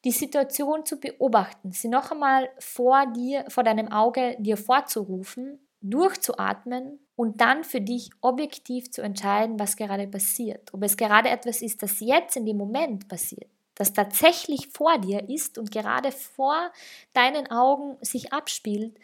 die 0.05 0.11
Situation 0.11 0.85
zu 0.85 0.99
beobachten, 0.99 1.71
sie 1.71 1.87
noch 1.87 2.11
einmal 2.11 2.49
vor 2.59 3.05
dir, 3.07 3.45
vor 3.49 3.63
deinem 3.63 3.91
Auge 3.91 4.35
dir 4.39 4.57
vorzurufen, 4.57 5.59
durchzuatmen 5.81 6.99
und 7.15 7.41
dann 7.41 7.63
für 7.63 7.81
dich 7.81 8.11
objektiv 8.21 8.91
zu 8.91 9.01
entscheiden, 9.01 9.59
was 9.59 9.75
gerade 9.75 10.07
passiert. 10.07 10.73
Ob 10.73 10.83
es 10.83 10.97
gerade 10.97 11.29
etwas 11.29 11.61
ist, 11.61 11.81
das 11.83 11.99
jetzt 11.99 12.37
in 12.37 12.45
dem 12.45 12.57
Moment 12.57 13.07
passiert, 13.07 13.49
das 13.75 13.93
tatsächlich 13.93 14.69
vor 14.69 14.97
dir 14.97 15.29
ist 15.29 15.57
und 15.57 15.71
gerade 15.71 16.11
vor 16.11 16.71
deinen 17.13 17.49
Augen 17.51 17.97
sich 18.01 18.33
abspielt 18.33 18.97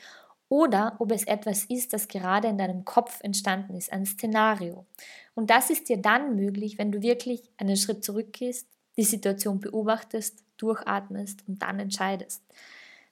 oder 0.50 0.95
ob 1.00 1.12
es 1.12 1.25
etwas 1.25 1.65
ist, 1.65 1.93
das 1.93 2.07
gerade 2.07 2.47
in 2.47 2.57
deinem 2.57 2.85
Kopf 2.85 3.21
entstanden 3.23 3.75
ist, 3.75 3.91
ein 3.91 4.05
Szenario. 4.05 4.85
Und 5.35 5.50
das 5.50 5.69
ist 5.69 5.89
dir 5.89 5.97
dann 5.97 6.35
möglich, 6.35 6.77
wenn 6.77 6.91
du 6.91 7.01
wirklich 7.01 7.50
einen 7.57 7.77
Schritt 7.77 8.03
zurückgehst, 8.03 8.67
die 8.97 9.03
Situation 9.03 9.59
beobachtest, 9.59 10.43
durchatmest 10.57 11.47
und 11.47 11.62
dann 11.62 11.79
entscheidest. 11.79 12.41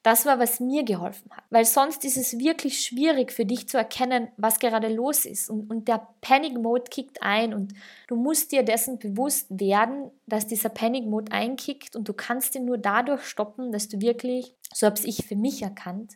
Das 0.04 0.26
war, 0.26 0.40
was 0.40 0.60
mir 0.60 0.84
geholfen 0.84 1.30
hat. 1.32 1.44
Weil 1.52 1.64
sonst 1.66 2.04
ist 2.06 2.18
es 2.18 2.40
wirklich 2.40 2.84
schwierig 2.84 3.32
für 3.32 3.46
dich 3.46 3.70
zu 3.70 3.78
erkennen, 3.78 4.30
was 4.36 4.58
gerade 4.58 4.88
los 4.88 5.26
ist. 5.26 5.50
Und, 5.50 5.70
und 5.70 5.88
der 5.88 6.08
Panic 6.22 6.58
Mode 6.58 6.86
kickt 6.90 7.22
ein 7.22 7.54
und 7.54 7.74
du 8.08 8.16
musst 8.16 8.52
dir 8.52 8.64
dessen 8.64 8.98
bewusst 8.98 9.48
werden, 9.50 10.10
dass 10.26 10.48
dieser 10.48 10.70
Panic 10.70 11.06
Mode 11.06 11.32
einkickt 11.32 11.96
und 11.96 12.10
du 12.10 12.14
kannst 12.14 12.56
ihn 12.56 12.66
nur 12.66 12.80
dadurch 12.80 13.24
stoppen, 13.26 13.72
dass 13.72 13.90
du 13.90 14.02
wirklich, 14.02 14.56
so 14.74 14.88
habe 14.88 15.00
ich 15.04 15.24
für 15.28 15.36
mich 15.36 15.62
erkannt, 15.62 16.14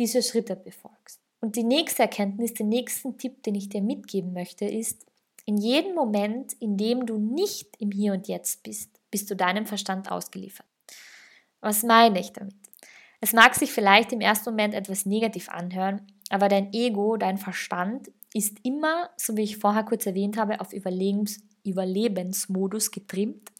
diese 0.00 0.20
Schritte 0.22 0.56
befolgst. 0.56 1.20
Und 1.40 1.54
die 1.54 1.62
nächste 1.62 2.02
Erkenntnis, 2.02 2.54
den 2.54 2.68
nächsten 2.68 3.18
Tipp, 3.18 3.44
den 3.44 3.54
ich 3.54 3.68
dir 3.68 3.82
mitgeben 3.82 4.32
möchte, 4.32 4.64
ist, 4.64 5.06
in 5.44 5.56
jedem 5.56 5.94
Moment, 5.94 6.54
in 6.54 6.76
dem 6.76 7.06
du 7.06 7.16
nicht 7.16 7.76
im 7.78 7.92
Hier 7.92 8.12
und 8.12 8.26
Jetzt 8.26 8.64
bist, 8.64 8.97
bist 9.10 9.30
du 9.30 9.36
deinem 9.36 9.66
Verstand 9.66 10.10
ausgeliefert. 10.10 10.66
Was 11.60 11.82
meine 11.82 12.20
ich 12.20 12.32
damit? 12.32 12.54
Es 13.20 13.32
mag 13.32 13.54
sich 13.54 13.72
vielleicht 13.72 14.12
im 14.12 14.20
ersten 14.20 14.50
Moment 14.50 14.74
etwas 14.74 15.06
negativ 15.06 15.48
anhören, 15.48 16.06
aber 16.30 16.48
dein 16.48 16.72
Ego, 16.72 17.16
dein 17.16 17.38
Verstand 17.38 18.10
ist 18.32 18.58
immer, 18.62 19.10
so 19.16 19.36
wie 19.36 19.42
ich 19.42 19.58
vorher 19.58 19.82
kurz 19.82 20.06
erwähnt 20.06 20.36
habe, 20.36 20.60
auf 20.60 20.72
Überlebens 20.72 21.40
Überlebensmodus 21.64 22.90
getrimmt 22.90 23.50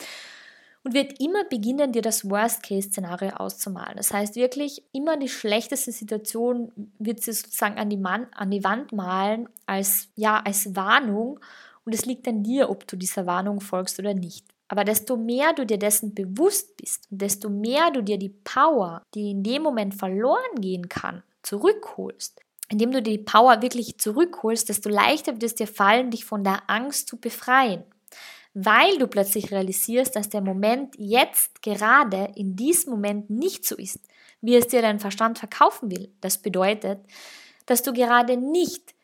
und 0.84 0.94
wird 0.94 1.20
immer 1.20 1.44
beginnen, 1.44 1.92
dir 1.92 2.00
das 2.00 2.28
Worst-Case-Szenario 2.28 3.30
auszumalen. 3.30 3.96
Das 3.96 4.12
heißt 4.12 4.36
wirklich, 4.36 4.82
immer 4.92 5.16
die 5.16 5.28
schlechteste 5.28 5.92
Situation 5.92 6.72
wird 6.98 7.22
sie 7.22 7.32
sozusagen 7.32 7.76
an 7.76 7.90
die, 7.90 7.96
Mann, 7.96 8.26
an 8.32 8.50
die 8.50 8.64
Wand 8.64 8.92
malen 8.92 9.48
als, 9.66 10.08
ja, 10.16 10.40
als 10.40 10.74
Warnung 10.74 11.40
und 11.84 11.94
es 11.94 12.06
liegt 12.06 12.26
an 12.28 12.42
dir, 12.42 12.70
ob 12.70 12.86
du 12.86 12.96
dieser 12.96 13.26
Warnung 13.26 13.60
folgst 13.60 13.98
oder 13.98 14.14
nicht. 14.14 14.46
Aber 14.68 14.84
desto 14.84 15.16
mehr 15.16 15.54
du 15.54 15.64
dir 15.64 15.78
dessen 15.78 16.14
bewusst 16.14 16.76
bist 16.76 17.10
und 17.10 17.22
desto 17.22 17.48
mehr 17.48 17.90
du 17.90 18.02
dir 18.02 18.18
die 18.18 18.28
Power, 18.28 19.02
die 19.14 19.30
in 19.30 19.42
dem 19.42 19.62
Moment 19.62 19.94
verloren 19.94 20.60
gehen 20.60 20.88
kann, 20.88 21.22
zurückholst, 21.42 22.40
indem 22.68 22.92
du 22.92 23.02
dir 23.02 23.16
die 23.16 23.24
Power 23.24 23.62
wirklich 23.62 23.98
zurückholst, 23.98 24.68
desto 24.68 24.90
leichter 24.90 25.32
wird 25.32 25.42
es 25.42 25.54
dir 25.54 25.66
fallen, 25.66 26.10
dich 26.10 26.26
von 26.26 26.44
der 26.44 26.68
Angst 26.68 27.08
zu 27.08 27.16
befreien. 27.16 27.82
Weil 28.52 28.98
du 28.98 29.06
plötzlich 29.06 29.50
realisierst, 29.50 30.16
dass 30.16 30.28
der 30.28 30.40
Moment 30.40 30.94
jetzt 30.98 31.62
gerade 31.62 32.32
in 32.34 32.56
diesem 32.56 32.92
Moment 32.92 33.30
nicht 33.30 33.64
so 33.64 33.76
ist, 33.76 34.00
wie 34.40 34.56
es 34.56 34.68
dir 34.68 34.82
dein 34.82 35.00
Verstand 35.00 35.38
verkaufen 35.38 35.90
will. 35.90 36.12
Das 36.20 36.38
bedeutet, 36.38 36.98
dass 37.66 37.82
du 37.82 37.92
gerade 37.92 38.36
nicht 38.36 38.94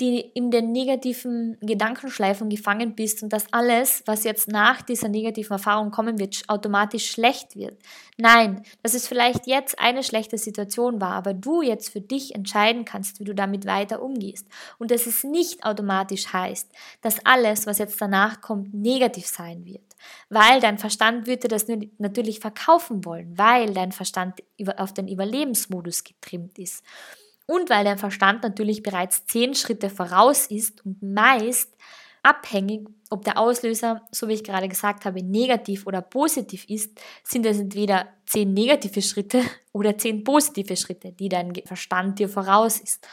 die 0.00 0.20
in 0.20 0.50
den 0.50 0.72
negativen 0.72 1.56
Gedankenschleifen 1.60 2.48
gefangen 2.48 2.96
bist 2.96 3.22
und 3.22 3.32
dass 3.32 3.52
alles, 3.52 4.02
was 4.06 4.24
jetzt 4.24 4.48
nach 4.48 4.82
dieser 4.82 5.08
negativen 5.08 5.52
Erfahrung 5.52 5.92
kommen 5.92 6.18
wird, 6.18 6.42
automatisch 6.48 7.10
schlecht 7.10 7.54
wird. 7.54 7.78
Nein, 8.16 8.62
dass 8.82 8.94
es 8.94 9.06
vielleicht 9.06 9.46
jetzt 9.46 9.78
eine 9.78 10.02
schlechte 10.02 10.36
Situation 10.36 11.00
war, 11.00 11.12
aber 11.12 11.32
du 11.32 11.62
jetzt 11.62 11.90
für 11.90 12.00
dich 12.00 12.34
entscheiden 12.34 12.84
kannst, 12.84 13.20
wie 13.20 13.24
du 13.24 13.34
damit 13.34 13.66
weiter 13.66 14.02
umgehst. 14.02 14.48
Und 14.78 14.90
dass 14.90 15.06
es 15.06 15.22
nicht 15.22 15.64
automatisch 15.64 16.32
heißt, 16.32 16.72
dass 17.00 17.24
alles, 17.24 17.66
was 17.66 17.78
jetzt 17.78 18.00
danach 18.00 18.40
kommt, 18.40 18.74
negativ 18.74 19.28
sein 19.28 19.64
wird. 19.64 19.84
Weil 20.28 20.60
dein 20.60 20.78
Verstand 20.78 21.28
würde 21.28 21.46
das 21.46 21.66
natürlich 21.98 22.40
verkaufen 22.40 23.04
wollen, 23.04 23.38
weil 23.38 23.72
dein 23.72 23.92
Verstand 23.92 24.40
auf 24.76 24.92
den 24.92 25.06
Überlebensmodus 25.06 26.02
getrimmt 26.02 26.58
ist. 26.58 26.82
Und 27.46 27.68
weil 27.70 27.84
dein 27.84 27.98
Verstand 27.98 28.42
natürlich 28.42 28.82
bereits 28.82 29.26
zehn 29.26 29.54
Schritte 29.54 29.90
voraus 29.90 30.46
ist 30.46 30.84
und 30.84 31.02
meist 31.02 31.74
abhängig, 32.22 32.88
ob 33.10 33.24
der 33.24 33.38
Auslöser, 33.38 34.02
so 34.10 34.28
wie 34.28 34.32
ich 34.32 34.44
gerade 34.44 34.68
gesagt 34.68 35.04
habe, 35.04 35.22
negativ 35.22 35.86
oder 35.86 36.00
positiv 36.00 36.68
ist, 36.68 36.98
sind 37.22 37.44
es 37.44 37.58
entweder 37.58 38.08
zehn 38.26 38.54
negative 38.54 39.02
Schritte 39.02 39.42
oder 39.72 39.96
zehn 39.98 40.24
positive 40.24 40.76
Schritte, 40.76 41.12
die 41.12 41.28
dein 41.28 41.52
Verstand 41.66 42.18
dir 42.18 42.28
voraus 42.28 42.80
ist. 42.80 43.06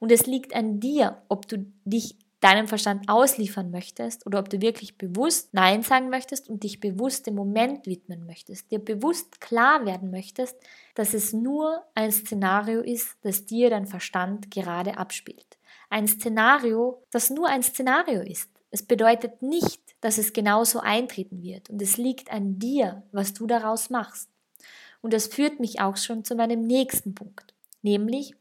Und 0.00 0.10
es 0.10 0.26
liegt 0.26 0.54
an 0.54 0.80
dir, 0.80 1.22
ob 1.28 1.46
du 1.46 1.66
dich 1.84 2.16
deinem 2.40 2.66
Verstand 2.68 3.08
ausliefern 3.08 3.70
möchtest 3.70 4.26
oder 4.26 4.38
ob 4.38 4.48
du 4.48 4.60
wirklich 4.60 4.96
bewusst 4.96 5.52
Nein 5.52 5.82
sagen 5.82 6.08
möchtest 6.08 6.48
und 6.48 6.62
dich 6.64 6.80
bewusst 6.80 7.26
dem 7.26 7.34
Moment 7.34 7.86
widmen 7.86 8.24
möchtest, 8.26 8.70
dir 8.70 8.78
bewusst 8.78 9.40
klar 9.40 9.84
werden 9.84 10.10
möchtest, 10.10 10.56
dass 10.94 11.12
es 11.12 11.34
nur 11.34 11.84
ein 11.94 12.10
Szenario 12.10 12.80
ist, 12.80 13.16
das 13.22 13.44
dir 13.44 13.68
dein 13.68 13.86
Verstand 13.86 14.50
gerade 14.50 14.96
abspielt. 14.96 15.58
Ein 15.90 16.08
Szenario, 16.08 17.02
das 17.10 17.28
nur 17.30 17.48
ein 17.48 17.62
Szenario 17.62 18.22
ist. 18.22 18.50
Es 18.70 18.82
bedeutet 18.82 19.42
nicht, 19.42 19.82
dass 20.00 20.16
es 20.16 20.32
genauso 20.32 20.80
eintreten 20.80 21.42
wird 21.42 21.68
und 21.68 21.82
es 21.82 21.98
liegt 21.98 22.32
an 22.32 22.58
dir, 22.58 23.02
was 23.12 23.34
du 23.34 23.46
daraus 23.46 23.90
machst. 23.90 24.30
Und 25.02 25.12
das 25.12 25.26
führt 25.26 25.60
mich 25.60 25.80
auch 25.80 25.96
schon 25.96 26.24
zu 26.24 26.34
meinem 26.34 26.66
nächsten 26.66 27.14
Punkt, 27.14 27.54
nämlich 27.82 28.34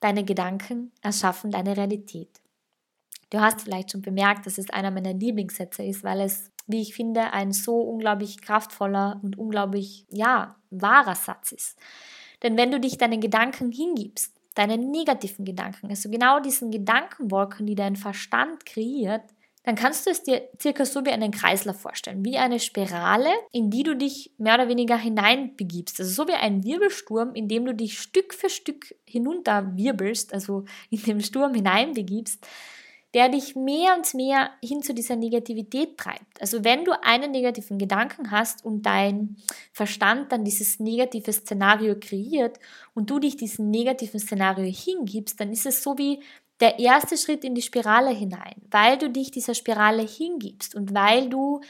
deine 0.00 0.24
Gedanken 0.24 0.92
erschaffen 1.00 1.50
deine 1.50 1.76
Realität. 1.76 2.40
Du 3.30 3.40
hast 3.40 3.62
vielleicht 3.62 3.92
schon 3.92 4.02
bemerkt, 4.02 4.46
dass 4.46 4.58
es 4.58 4.70
einer 4.70 4.90
meiner 4.90 5.12
Lieblingssätze 5.12 5.82
ist, 5.82 6.02
weil 6.02 6.20
es, 6.20 6.50
wie 6.66 6.80
ich 6.80 6.94
finde, 6.94 7.32
ein 7.32 7.52
so 7.52 7.80
unglaublich 7.80 8.40
kraftvoller 8.40 9.20
und 9.22 9.38
unglaublich, 9.38 10.06
ja, 10.10 10.56
wahrer 10.70 11.14
Satz 11.14 11.52
ist. 11.52 11.78
Denn 12.42 12.56
wenn 12.56 12.70
du 12.70 12.80
dich 12.80 12.96
deinen 12.98 13.20
Gedanken 13.20 13.70
hingibst, 13.70 14.34
deinen 14.54 14.90
negativen 14.90 15.44
Gedanken, 15.44 15.88
also 15.88 16.10
genau 16.10 16.40
diesen 16.40 16.70
Gedankenwolken, 16.70 17.66
die 17.66 17.74
dein 17.74 17.96
Verstand 17.96 18.64
kreiert, 18.64 19.22
dann 19.64 19.74
kannst 19.74 20.06
du 20.06 20.10
es 20.10 20.22
dir 20.22 20.48
circa 20.58 20.86
so 20.86 21.04
wie 21.04 21.10
einen 21.10 21.30
Kreislauf 21.30 21.78
vorstellen, 21.78 22.24
wie 22.24 22.38
eine 22.38 22.58
Spirale, 22.58 23.28
in 23.52 23.70
die 23.70 23.82
du 23.82 23.94
dich 23.94 24.32
mehr 24.38 24.54
oder 24.54 24.68
weniger 24.68 24.96
hineinbegibst. 24.96 26.00
Also 26.00 26.10
so 26.10 26.28
wie 26.28 26.34
ein 26.34 26.64
Wirbelsturm, 26.64 27.34
in 27.34 27.48
dem 27.48 27.66
du 27.66 27.74
dich 27.74 27.98
Stück 27.98 28.32
für 28.32 28.48
Stück 28.48 28.94
hinunterwirbelst, 29.04 30.32
also 30.32 30.64
in 30.88 31.02
den 31.02 31.20
Sturm 31.20 31.52
hineinbegibst 31.52 32.46
der 33.14 33.28
dich 33.30 33.56
mehr 33.56 33.96
und 33.96 34.12
mehr 34.14 34.50
hin 34.62 34.82
zu 34.82 34.92
dieser 34.92 35.16
Negativität 35.16 35.96
treibt. 35.96 36.40
Also 36.40 36.62
wenn 36.62 36.84
du 36.84 36.92
einen 37.02 37.30
negativen 37.30 37.78
Gedanken 37.78 38.30
hast 38.30 38.64
und 38.64 38.82
dein 38.82 39.36
Verstand 39.72 40.30
dann 40.30 40.44
dieses 40.44 40.78
negative 40.78 41.32
Szenario 41.32 41.96
kreiert 41.98 42.58
und 42.94 43.08
du 43.08 43.18
dich 43.18 43.36
diesem 43.36 43.70
negativen 43.70 44.20
Szenario 44.20 44.70
hingibst, 44.70 45.40
dann 45.40 45.50
ist 45.52 45.64
es 45.64 45.82
so 45.82 45.96
wie 45.96 46.20
der 46.60 46.78
erste 46.78 47.16
Schritt 47.16 47.44
in 47.44 47.54
die 47.54 47.62
Spirale 47.62 48.10
hinein, 48.10 48.56
weil 48.70 48.98
du 48.98 49.08
dich 49.08 49.30
dieser 49.30 49.54
Spirale 49.54 50.02
hingibst 50.02 50.74
und 50.74 50.92
weil 50.92 51.28
du 51.28 51.60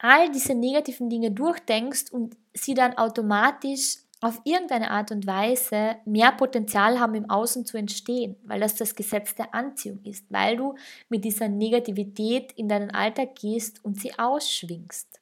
all 0.00 0.30
diese 0.30 0.54
negativen 0.54 1.10
Dinge 1.10 1.30
durchdenkst 1.30 2.10
und 2.10 2.36
sie 2.54 2.74
dann 2.74 2.96
automatisch 2.96 3.98
auf 4.20 4.40
irgendeine 4.44 4.90
Art 4.90 5.12
und 5.12 5.26
Weise 5.26 5.96
mehr 6.04 6.32
Potenzial 6.32 6.98
haben, 6.98 7.14
im 7.14 7.30
Außen 7.30 7.64
zu 7.64 7.76
entstehen, 7.76 8.36
weil 8.44 8.60
das 8.60 8.74
das 8.74 8.94
Gesetz 8.94 9.34
der 9.34 9.54
Anziehung 9.54 10.00
ist, 10.02 10.26
weil 10.30 10.56
du 10.56 10.74
mit 11.08 11.24
dieser 11.24 11.48
Negativität 11.48 12.52
in 12.52 12.68
deinen 12.68 12.90
Alltag 12.90 13.36
gehst 13.36 13.84
und 13.84 14.00
sie 14.00 14.18
ausschwingst. 14.18 15.20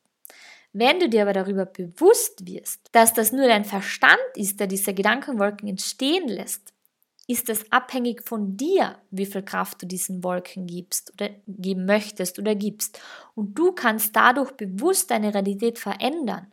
Wenn 0.72 1.00
du 1.00 1.08
dir 1.08 1.22
aber 1.22 1.32
darüber 1.32 1.66
bewusst 1.66 2.46
wirst, 2.46 2.80
dass 2.92 3.14
das 3.14 3.32
nur 3.32 3.46
dein 3.46 3.64
Verstand 3.64 4.18
ist, 4.34 4.60
der 4.60 4.66
diese 4.66 4.94
Gedankenwolken 4.94 5.68
entstehen 5.68 6.28
lässt, 6.28 6.72
ist 7.28 7.48
es 7.48 7.70
abhängig 7.72 8.22
von 8.22 8.56
dir, 8.56 8.98
wie 9.10 9.26
viel 9.26 9.42
Kraft 9.42 9.82
du 9.82 9.86
diesen 9.86 10.22
Wolken 10.22 10.66
gibst 10.66 11.12
oder 11.14 11.30
geben 11.46 11.84
möchtest 11.84 12.38
oder 12.38 12.54
gibst. 12.54 13.00
Und 13.34 13.58
du 13.58 13.72
kannst 13.72 14.14
dadurch 14.14 14.52
bewusst 14.52 15.10
deine 15.10 15.34
Realität 15.34 15.78
verändern 15.78 16.52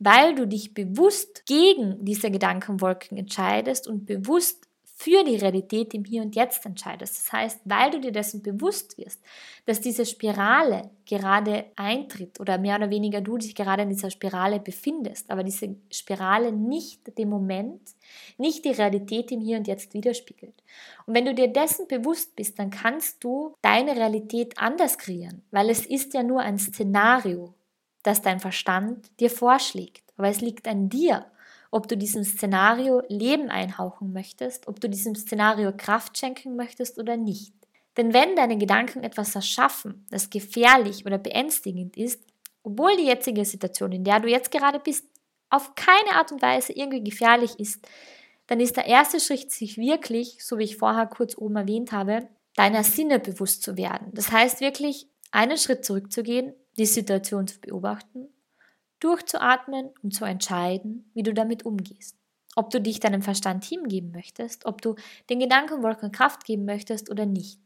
weil 0.00 0.34
du 0.34 0.46
dich 0.46 0.74
bewusst 0.74 1.46
gegen 1.46 2.04
diese 2.04 2.30
Gedankenwolken 2.30 3.16
entscheidest 3.16 3.86
und 3.86 4.06
bewusst 4.06 4.66
für 5.00 5.24
die 5.24 5.36
Realität 5.36 5.94
im 5.94 6.04
Hier 6.04 6.20
und 6.20 6.36
Jetzt 6.36 6.66
entscheidest. 6.66 7.16
Das 7.16 7.32
heißt, 7.32 7.60
weil 7.64 7.90
du 7.90 8.00
dir 8.00 8.12
dessen 8.12 8.42
bewusst 8.42 8.98
wirst, 8.98 9.22
dass 9.64 9.80
diese 9.80 10.04
Spirale 10.04 10.90
gerade 11.06 11.66
eintritt 11.76 12.38
oder 12.38 12.58
mehr 12.58 12.76
oder 12.76 12.90
weniger 12.90 13.22
du 13.22 13.38
dich 13.38 13.54
gerade 13.54 13.84
in 13.84 13.88
dieser 13.88 14.10
Spirale 14.10 14.60
befindest, 14.60 15.30
aber 15.30 15.42
diese 15.42 15.74
Spirale 15.90 16.52
nicht 16.52 17.16
den 17.16 17.30
Moment, 17.30 17.80
nicht 18.36 18.66
die 18.66 18.72
Realität 18.72 19.32
im 19.32 19.40
Hier 19.40 19.56
und 19.56 19.68
Jetzt 19.68 19.94
widerspiegelt. 19.94 20.62
Und 21.06 21.14
wenn 21.14 21.24
du 21.24 21.34
dir 21.34 21.48
dessen 21.48 21.88
bewusst 21.88 22.36
bist, 22.36 22.58
dann 22.58 22.68
kannst 22.68 23.24
du 23.24 23.54
deine 23.62 23.96
Realität 23.96 24.58
anders 24.58 24.98
kreieren, 24.98 25.42
weil 25.50 25.70
es 25.70 25.86
ist 25.86 26.12
ja 26.12 26.22
nur 26.22 26.40
ein 26.40 26.58
Szenario, 26.58 27.54
das 28.02 28.22
dein 28.22 28.40
Verstand 28.40 29.10
dir 29.20 29.30
vorschlägt. 29.30 30.02
Aber 30.16 30.28
es 30.28 30.40
liegt 30.40 30.68
an 30.68 30.88
dir, 30.88 31.26
ob 31.70 31.88
du 31.88 31.96
diesem 31.96 32.24
Szenario 32.24 33.02
Leben 33.08 33.48
einhauchen 33.48 34.12
möchtest, 34.12 34.68
ob 34.68 34.80
du 34.80 34.88
diesem 34.88 35.14
Szenario 35.14 35.72
Kraft 35.76 36.18
schenken 36.18 36.56
möchtest 36.56 36.98
oder 36.98 37.16
nicht. 37.16 37.54
Denn 37.96 38.12
wenn 38.12 38.36
deine 38.36 38.56
Gedanken 38.56 39.02
etwas 39.02 39.34
erschaffen, 39.34 40.06
das 40.10 40.30
gefährlich 40.30 41.06
oder 41.06 41.18
beängstigend 41.18 41.96
ist, 41.96 42.22
obwohl 42.62 42.96
die 42.96 43.06
jetzige 43.06 43.44
Situation, 43.44 43.92
in 43.92 44.04
der 44.04 44.20
du 44.20 44.28
jetzt 44.28 44.50
gerade 44.50 44.78
bist, 44.78 45.06
auf 45.48 45.74
keine 45.74 46.12
Art 46.12 46.32
und 46.32 46.42
Weise 46.42 46.72
irgendwie 46.72 47.02
gefährlich 47.02 47.58
ist, 47.58 47.86
dann 48.46 48.60
ist 48.60 48.76
der 48.76 48.86
erste 48.86 49.20
Schritt, 49.20 49.50
sich 49.50 49.78
wirklich, 49.78 50.44
so 50.44 50.58
wie 50.58 50.64
ich 50.64 50.76
vorher 50.76 51.06
kurz 51.06 51.36
oben 51.36 51.56
erwähnt 51.56 51.92
habe, 51.92 52.28
deiner 52.56 52.84
Sinne 52.84 53.18
bewusst 53.18 53.62
zu 53.62 53.76
werden. 53.76 54.08
Das 54.12 54.32
heißt 54.32 54.60
wirklich, 54.60 55.08
einen 55.30 55.56
Schritt 55.56 55.84
zurückzugehen, 55.84 56.52
die 56.76 56.86
Situation 56.86 57.46
zu 57.46 57.60
beobachten, 57.60 58.28
durchzuatmen 59.00 59.90
und 60.02 60.14
zu 60.14 60.24
entscheiden, 60.24 61.10
wie 61.14 61.22
du 61.22 61.32
damit 61.32 61.64
umgehst. 61.64 62.16
Ob 62.56 62.70
du 62.70 62.80
dich 62.80 63.00
deinem 63.00 63.22
Verstand 63.22 63.64
hingeben 63.64 64.10
möchtest, 64.12 64.66
ob 64.66 64.82
du 64.82 64.96
den 65.28 65.40
Gedankenwolken 65.40 66.12
Kraft 66.12 66.44
geben 66.44 66.64
möchtest 66.64 67.10
oder 67.10 67.26
nicht. 67.26 67.60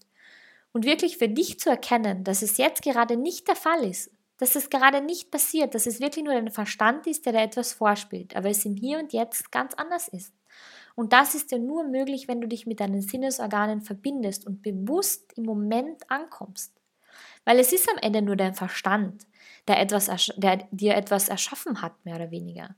Und 0.73 0.84
wirklich 0.84 1.18
für 1.18 1.28
dich 1.28 1.58
zu 1.58 1.70
erkennen, 1.70 2.25
dass 2.25 2.42
es 2.42 2.58
jetzt 2.58 2.82
gerade 2.82 3.16
nicht 3.16 3.49
der 3.49 3.56
Fall 3.56 3.84
ist, 3.84 4.11
dass 4.38 4.56
es 4.56 4.70
gerade 4.70 5.00
nicht 5.00 5.30
passiert, 5.30 5.75
dass 5.75 5.87
es 5.87 6.00
wirklich 6.00 6.25
nur 6.25 6.34
dein 6.34 6.50
Verstand 6.50 7.06
ist, 7.06 7.25
der 7.25 7.32
da 7.32 7.42
etwas 7.42 7.73
vorspielt, 7.73 8.34
aber 8.37 8.50
es 8.50 8.64
im 8.64 8.76
Hier 8.76 8.99
und 8.99 9.12
Jetzt 9.12 9.52
ganz 9.52 9.75
anders 9.75 10.08
ist. 10.08 10.34
Und 10.96 11.12
das 11.12 11.34
ist 11.34 11.50
ja 11.50 11.58
nur 11.58 11.84
möglich, 11.84 12.28
wenn 12.28 12.40
du 12.40 12.49
dich 12.49 12.66
mit 12.66 12.80
deinen 12.80 13.00
Sinnesorganen 13.00 13.80
verbindest 13.80 14.46
und 14.46 14.62
bewusst 14.62 15.32
im 15.37 15.44
Moment 15.44 16.08
ankommst. 16.11 16.73
Weil 17.44 17.58
es 17.58 17.72
ist 17.72 17.88
am 17.90 17.98
Ende 17.98 18.22
nur 18.22 18.36
dein 18.36 18.54
Verstand, 18.54 19.26
der, 19.68 19.80
etwas, 19.80 20.10
der 20.36 20.68
dir 20.70 20.94
etwas 20.94 21.28
erschaffen 21.28 21.82
hat, 21.82 21.92
mehr 22.04 22.16
oder 22.16 22.30
weniger. 22.30 22.74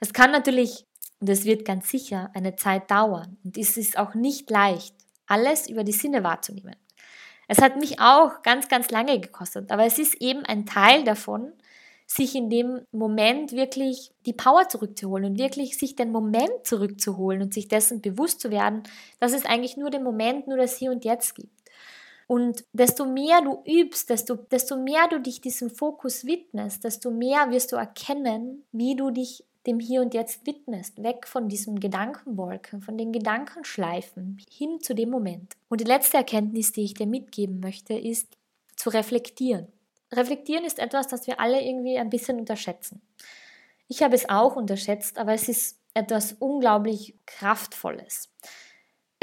Es 0.00 0.12
kann 0.12 0.30
natürlich, 0.30 0.86
und 1.20 1.28
es 1.28 1.44
wird 1.44 1.64
ganz 1.64 1.88
sicher, 1.88 2.30
eine 2.34 2.56
Zeit 2.56 2.90
dauern. 2.90 3.38
Und 3.44 3.56
es 3.56 3.76
ist 3.76 3.98
auch 3.98 4.14
nicht 4.14 4.50
leicht, 4.50 4.94
alles 5.26 5.68
über 5.68 5.84
die 5.84 5.92
Sinne 5.92 6.24
wahrzunehmen. 6.24 6.76
Es 7.48 7.58
hat 7.60 7.76
mich 7.76 8.00
auch 8.00 8.42
ganz, 8.42 8.68
ganz 8.68 8.90
lange 8.90 9.20
gekostet, 9.20 9.70
aber 9.70 9.84
es 9.84 9.98
ist 9.98 10.14
eben 10.20 10.44
ein 10.44 10.64
Teil 10.64 11.04
davon, 11.04 11.52
sich 12.06 12.34
in 12.34 12.50
dem 12.50 12.82
Moment 12.92 13.52
wirklich 13.52 14.12
die 14.26 14.32
Power 14.32 14.68
zurückzuholen 14.68 15.32
und 15.32 15.38
wirklich 15.38 15.78
sich 15.78 15.96
den 15.96 16.12
Moment 16.12 16.64
zurückzuholen 16.64 17.42
und 17.42 17.54
sich 17.54 17.68
dessen 17.68 18.00
bewusst 18.00 18.40
zu 18.40 18.50
werden, 18.50 18.82
dass 19.18 19.32
es 19.32 19.46
eigentlich 19.46 19.76
nur 19.76 19.90
den 19.90 20.02
Moment, 20.02 20.46
nur 20.46 20.56
das 20.56 20.76
Hier 20.76 20.90
und 20.90 21.04
Jetzt 21.04 21.34
gibt. 21.34 21.61
Und 22.32 22.64
desto 22.72 23.04
mehr 23.04 23.42
du 23.42 23.62
übst, 23.70 24.08
desto, 24.08 24.36
desto 24.36 24.78
mehr 24.78 25.06
du 25.06 25.20
dich 25.20 25.42
diesem 25.42 25.68
Fokus 25.68 26.24
widmest, 26.24 26.82
desto 26.82 27.10
mehr 27.10 27.50
wirst 27.50 27.72
du 27.72 27.76
erkennen, 27.76 28.64
wie 28.72 28.96
du 28.96 29.10
dich 29.10 29.44
dem 29.66 29.78
Hier 29.78 30.00
und 30.00 30.14
Jetzt 30.14 30.46
widmest, 30.46 31.02
weg 31.02 31.26
von 31.26 31.50
diesem 31.50 31.78
Gedankenwolken, 31.78 32.80
von 32.80 32.96
den 32.96 33.12
Gedankenschleifen, 33.12 34.38
hin 34.50 34.80
zu 34.80 34.94
dem 34.94 35.10
Moment. 35.10 35.58
Und 35.68 35.82
die 35.82 35.84
letzte 35.84 36.16
Erkenntnis, 36.16 36.72
die 36.72 36.84
ich 36.84 36.94
dir 36.94 37.06
mitgeben 37.06 37.60
möchte, 37.60 37.92
ist 37.92 38.38
zu 38.76 38.88
reflektieren. 38.88 39.66
Reflektieren 40.10 40.64
ist 40.64 40.78
etwas, 40.78 41.08
das 41.08 41.26
wir 41.26 41.38
alle 41.38 41.60
irgendwie 41.60 41.98
ein 41.98 42.08
bisschen 42.08 42.38
unterschätzen. 42.38 43.02
Ich 43.88 44.02
habe 44.02 44.14
es 44.14 44.30
auch 44.30 44.56
unterschätzt, 44.56 45.18
aber 45.18 45.34
es 45.34 45.50
ist 45.50 45.76
etwas 45.92 46.32
unglaublich 46.38 47.14
Kraftvolles. 47.26 48.30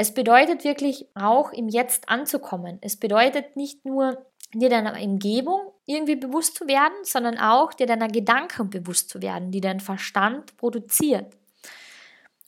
Es 0.00 0.14
bedeutet 0.14 0.64
wirklich 0.64 1.06
auch 1.14 1.52
im 1.52 1.68
Jetzt 1.68 2.08
anzukommen. 2.08 2.78
Es 2.80 2.96
bedeutet 2.96 3.54
nicht 3.54 3.84
nur 3.84 4.24
dir 4.54 4.70
deiner 4.70 4.98
Umgebung 4.98 5.60
irgendwie 5.84 6.16
bewusst 6.16 6.54
zu 6.54 6.66
werden, 6.66 6.94
sondern 7.02 7.36
auch 7.36 7.74
dir 7.74 7.84
deiner 7.84 8.08
Gedanken 8.08 8.70
bewusst 8.70 9.10
zu 9.10 9.20
werden, 9.20 9.50
die 9.50 9.60
dein 9.60 9.78
Verstand 9.78 10.56
produziert. 10.56 11.26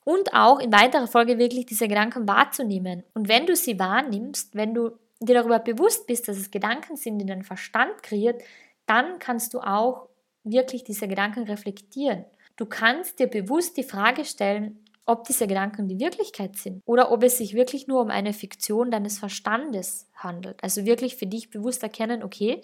Und 0.03 0.33
auch 0.33 0.61
in 0.61 0.73
weiterer 0.73 1.07
Folge 1.07 1.37
wirklich 1.37 1.67
diese 1.67 1.89
Gedanken 1.89 2.27
wahrzunehmen. 2.27 3.03
Und 3.13 3.29
wenn 3.29 3.45
du 3.45 3.55
sie 3.55 3.79
wahrnimmst, 3.79 4.55
wenn 4.55 4.73
du 4.73 4.93
dir 5.21 5.35
darüber 5.35 5.59
bewusst 5.59 6.07
bist, 6.07 6.29
dass 6.29 6.39
es 6.39 6.51
Gedanken 6.51 6.97
sind, 6.97 7.19
die 7.19 7.27
dein 7.27 7.43
Verstand 7.43 8.03
kreiert, 8.03 8.41
dann 8.87 9.19
kannst 9.19 9.53
du 9.53 9.61
auch 9.61 10.09
wirklich 10.43 10.85
diese 10.85 11.07
Gedanken 11.07 11.43
reflektieren. 11.43 12.25
Du 12.57 12.65
kannst 12.65 13.19
dir 13.19 13.27
bewusst 13.27 13.77
die 13.77 13.85
Frage 13.85 14.25
stellen, 14.25 14.83
ob 15.05 15.25
diese 15.25 15.47
Gedanken 15.47 15.89
die 15.89 15.99
Wirklichkeit 15.99 16.57
sind 16.57 16.83
oder 16.87 17.11
ob 17.11 17.23
es 17.25 17.39
sich 17.39 17.55
wirklich 17.55 17.87
nur 17.87 18.01
um 18.01 18.11
eine 18.11 18.33
Fiktion 18.33 18.91
deines 18.91 19.19
Verstandes 19.19 20.09
handelt. 20.15 20.63
Also 20.63 20.85
wirklich 20.85 21.17
für 21.17 21.27
dich 21.27 21.51
bewusst 21.51 21.83
erkennen, 21.83 22.23
okay, 22.23 22.63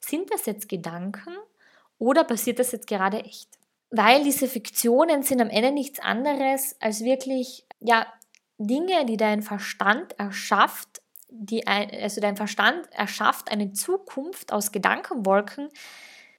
sind 0.00 0.32
das 0.32 0.46
jetzt 0.46 0.68
Gedanken 0.68 1.36
oder 1.98 2.24
passiert 2.24 2.58
das 2.58 2.72
jetzt 2.72 2.86
gerade 2.86 3.24
echt? 3.24 3.48
Weil 3.90 4.24
diese 4.24 4.46
Fiktionen 4.46 5.22
sind 5.22 5.40
am 5.40 5.50
Ende 5.50 5.72
nichts 5.72 5.98
anderes 5.98 6.76
als 6.80 7.02
wirklich, 7.02 7.66
ja, 7.80 8.06
Dinge, 8.58 9.06
die 9.06 9.16
dein 9.16 9.42
Verstand 9.42 10.18
erschafft, 10.18 11.00
die 11.30 11.66
ein, 11.66 11.90
also 11.90 12.20
dein 12.20 12.36
Verstand 12.36 12.86
erschafft 12.92 13.50
eine 13.50 13.72
Zukunft 13.72 14.52
aus 14.52 14.70
Gedankenwolken, 14.70 15.68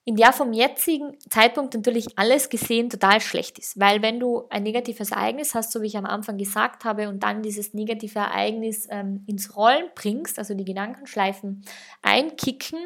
in 0.03 0.15
der 0.15 0.33
vom 0.33 0.51
jetzigen 0.51 1.15
Zeitpunkt 1.29 1.75
natürlich 1.75 2.17
alles 2.17 2.49
gesehen 2.49 2.89
total 2.89 3.21
schlecht 3.21 3.59
ist. 3.59 3.79
Weil 3.79 4.01
wenn 4.01 4.19
du 4.19 4.47
ein 4.49 4.63
negatives 4.63 5.11
Ereignis 5.11 5.53
hast, 5.53 5.71
so 5.71 5.81
wie 5.83 5.87
ich 5.87 5.97
am 5.97 6.05
Anfang 6.05 6.37
gesagt 6.37 6.85
habe, 6.85 7.07
und 7.07 7.21
dann 7.21 7.43
dieses 7.43 7.75
negative 7.75 8.17
Ereignis 8.17 8.87
ähm, 8.89 9.23
ins 9.27 9.55
Rollen 9.55 9.85
bringst, 9.93 10.39
also 10.39 10.55
die 10.55 10.65
Gedankenschleifen 10.65 11.63
einkicken, 12.01 12.79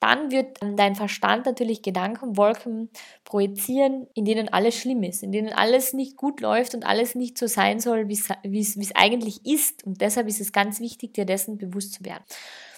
dann 0.00 0.30
wird 0.30 0.62
ähm, 0.62 0.76
dein 0.76 0.94
Verstand 0.94 1.44
natürlich 1.44 1.82
Gedankenwolken 1.82 2.88
projizieren, 3.24 4.06
in 4.14 4.24
denen 4.24 4.48
alles 4.48 4.74
schlimm 4.74 5.02
ist, 5.02 5.22
in 5.22 5.30
denen 5.30 5.52
alles 5.52 5.92
nicht 5.92 6.16
gut 6.16 6.40
läuft 6.40 6.74
und 6.74 6.86
alles 6.86 7.14
nicht 7.14 7.36
so 7.36 7.48
sein 7.48 7.80
soll, 7.80 8.08
wie 8.08 8.14
es 8.60 8.94
eigentlich 8.94 9.44
ist. 9.44 9.84
Und 9.84 10.00
deshalb 10.00 10.26
ist 10.26 10.40
es 10.40 10.52
ganz 10.52 10.80
wichtig, 10.80 11.12
dir 11.12 11.26
dessen 11.26 11.58
bewusst 11.58 11.92
zu 11.92 12.04
werden. 12.06 12.24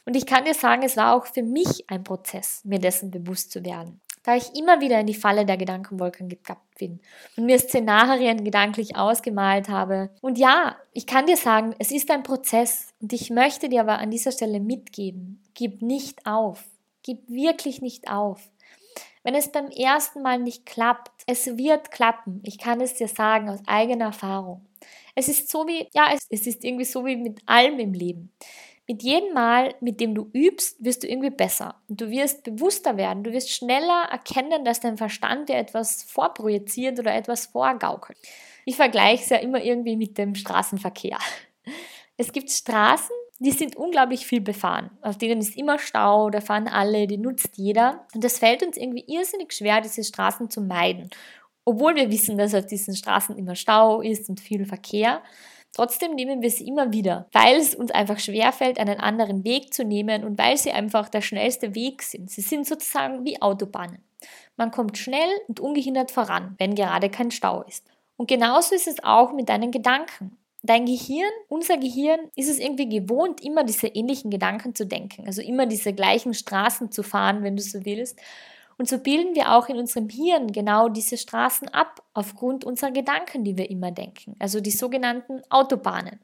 Und 0.07 0.17
ich 0.17 0.27
kann 0.27 0.45
dir 0.45 0.55
sagen, 0.55 0.83
es 0.83 0.97
war 0.97 1.15
auch 1.15 1.27
für 1.27 1.43
mich 1.43 1.89
ein 1.89 2.05
Prozess, 2.05 2.61
mir 2.65 2.79
dessen 2.79 3.11
bewusst 3.11 3.53
zu 3.53 3.65
werden. 3.65 4.01
Da 4.23 4.37
ich 4.37 4.55
immer 4.55 4.81
wieder 4.81 5.01
in 5.01 5.07
die 5.07 5.15
Falle 5.15 5.45
der 5.45 5.59
Gedankenwolken 5.59 6.29
getappt 6.29 6.79
bin 6.79 7.01
und 7.37 7.45
mir 7.45 7.59
Szenarien 7.59 8.43
gedanklich 8.43 8.97
ausgemalt 8.97 9.69
habe. 9.69 10.11
Und 10.23 10.39
ja, 10.39 10.77
ich 10.93 11.07
kann 11.07 11.27
dir 11.27 11.37
sagen, 11.37 11.75
es 11.79 11.91
ist 11.91 12.11
ein 12.11 12.23
Prozess 12.23 12.95
und 13.01 13.13
ich 13.13 13.31
möchte 13.31 13.69
dir 13.69 13.83
aber 13.83 13.99
an 13.99 14.11
dieser 14.11 14.33
Stelle 14.33 14.61
mitgeben, 14.61 15.43
gib 15.53 15.83
nicht 15.83 16.27
auf. 16.27 16.65
Gib 17.03 17.29
wirklich 17.29 17.83
nicht 17.83 18.11
auf. 18.11 18.41
Wenn 19.25 19.35
es 19.35 19.53
beim 19.53 19.69
ersten 19.69 20.23
Mal 20.23 20.39
nicht 20.39 20.65
klappt, 20.65 21.11
es 21.27 21.59
wird 21.59 21.91
klappen. 21.91 22.41
Ich 22.45 22.59
kann 22.59 22.81
es 22.81 22.95
dir 22.95 23.09
sagen 23.09 23.51
aus 23.51 23.61
eigener 23.67 24.07
Erfahrung. 24.07 24.67
Es 25.15 25.29
ist 25.29 25.51
so 25.51 25.67
wie, 25.67 25.89
ja, 25.93 26.09
es, 26.15 26.27
es 26.31 26.47
ist 26.47 26.65
irgendwie 26.65 26.85
so 26.85 27.05
wie 27.05 27.17
mit 27.17 27.41
allem 27.47 27.79
im 27.79 27.93
Leben. 27.93 28.33
Mit 28.87 29.03
jedem 29.03 29.33
Mal, 29.33 29.75
mit 29.81 29.99
dem 30.01 30.15
du 30.15 30.29
übst, 30.35 30.85
wirst 30.85 31.03
du 31.03 31.09
irgendwie 31.09 31.31
besser. 31.31 31.77
Und 31.89 32.01
du 32.03 32.11
wirst 32.11 32.45
bewusster 32.45 32.97
werden. 32.99 33.25
Du 33.25 33.33
wirst 33.33 33.51
schneller 33.51 34.09
erkennen, 34.11 34.65
dass 34.65 34.81
dein 34.81 34.99
Verstand 34.99 35.49
dir 35.49 35.57
etwas 35.57 36.03
vorprojiziert 36.03 36.99
oder 36.99 37.15
etwas 37.15 37.47
vorgaukelt. 37.47 38.19
Ich 38.67 38.77
vergleiche 38.77 39.23
es 39.23 39.31
ja 39.31 39.39
immer 39.39 39.63
irgendwie 39.63 39.97
mit 39.97 40.19
dem 40.19 40.35
Straßenverkehr. 40.35 41.19
Es 42.17 42.33
gibt 42.33 42.51
Straßen, 42.51 43.15
die 43.39 43.51
sind 43.51 43.77
unglaublich 43.77 44.27
viel 44.27 44.41
befahren. 44.41 44.91
Auf 45.03 45.19
denen 45.19 45.41
ist 45.41 45.57
immer 45.57 45.79
Stau, 45.79 46.31
da 46.31 46.41
fahren 46.41 46.69
alle, 46.69 47.07
die 47.07 47.19
nutzt 47.19 47.57
jeder. 47.57 48.07
Und 48.15 48.25
es 48.25 48.39
fällt 48.39 48.63
uns 48.63 48.77
irgendwie 48.77 49.05
irrsinnig 49.07 49.53
schwer, 49.53 49.81
diese 49.81 50.05
Straßen 50.05 50.51
zu 50.51 50.61
meiden. 50.61 51.11
Obwohl 51.65 51.97
wir 51.97 52.11
wissen, 52.11 52.39
dass 52.39 52.55
auf 52.55 52.67
diesen 52.67 52.95
Straßen 52.95 53.37
immer 53.37 53.57
Stau 53.57 54.01
ist 54.03 54.29
und 54.29 54.41
viel 54.41 54.67
Verkehr. 54.67 55.23
Trotzdem 55.75 56.15
nehmen 56.15 56.41
wir 56.41 56.51
sie 56.51 56.69
immer 56.69 56.93
wieder, 56.93 57.27
weil 57.33 57.57
es 57.57 57.75
uns 57.75 57.91
einfach 57.91 58.21
schwerfällt, 58.21 58.79
einen 58.79 59.01
anderen 59.01 59.43
Weg 59.43 59.75
zu 59.75 59.85
nehmen 59.85 60.23
und 60.23 60.39
weil 60.39 60.57
sie 60.57 60.71
einfach 60.71 61.09
der 61.09 61.21
schnellste 61.21 61.75
Weg 61.75 62.03
sind. 62.03 62.31
Sie 62.31 62.43
sind 62.43 62.65
sozusagen 62.67 63.25
wie 63.25 63.43
Autobahnen. 63.43 63.99
Man 64.57 64.71
kommt 64.71 64.97
schnell 64.99 65.29
und 65.49 65.59
ungehindert 65.59 66.13
voran, 66.13 66.55
wenn 66.59 66.77
gerade 66.77 67.11
kein 67.11 67.33
Stau 67.33 67.63
ist. 67.63 67.85
Und 68.17 68.29
genauso 68.29 68.77
ist 68.77 68.87
es 68.87 69.03
auch 69.03 69.33
mit 69.33 69.49
deinen 69.49 69.73
Gedanken. 69.73 70.39
Dein 70.63 70.87
Gehirn, 70.87 71.31
unser 71.49 71.77
Gehirn, 71.77 72.21
ist 72.37 72.49
es 72.49 72.61
irgendwie 72.61 72.89
gewohnt, 72.89 73.43
immer 73.43 73.65
diese 73.65 73.89
ähnlichen 73.89 74.31
Gedanken 74.31 74.77
zu 74.77 74.87
denken, 74.87 75.27
also 75.27 75.43
immer 75.43 75.67
diese 75.67 75.93
gleichen 75.93 76.35
Straßen 76.35 76.93
zu 76.93 77.03
fahren, 77.03 77.43
wenn 77.43 77.57
du 77.57 77.63
so 77.63 77.85
willst. 77.85 78.19
Und 78.79 78.89
so 78.89 78.99
bilden 78.99 79.35
wir 79.35 79.53
auch 79.55 79.69
in 79.69 79.79
unserem 79.79 80.09
Hirn 80.09 80.53
genau 80.53 80.89
diese 80.89 81.17
Straßen 81.17 81.69
ab, 81.69 82.03
aufgrund 82.13 82.65
unserer 82.65 82.91
Gedanken, 82.91 83.45
die 83.45 83.57
wir 83.57 83.71
immer 83.71 83.91
denken, 83.91 84.37
also 84.39 84.61
die 84.61 84.71
sogenannten 84.71 85.43
Autobahnen. 85.51 86.21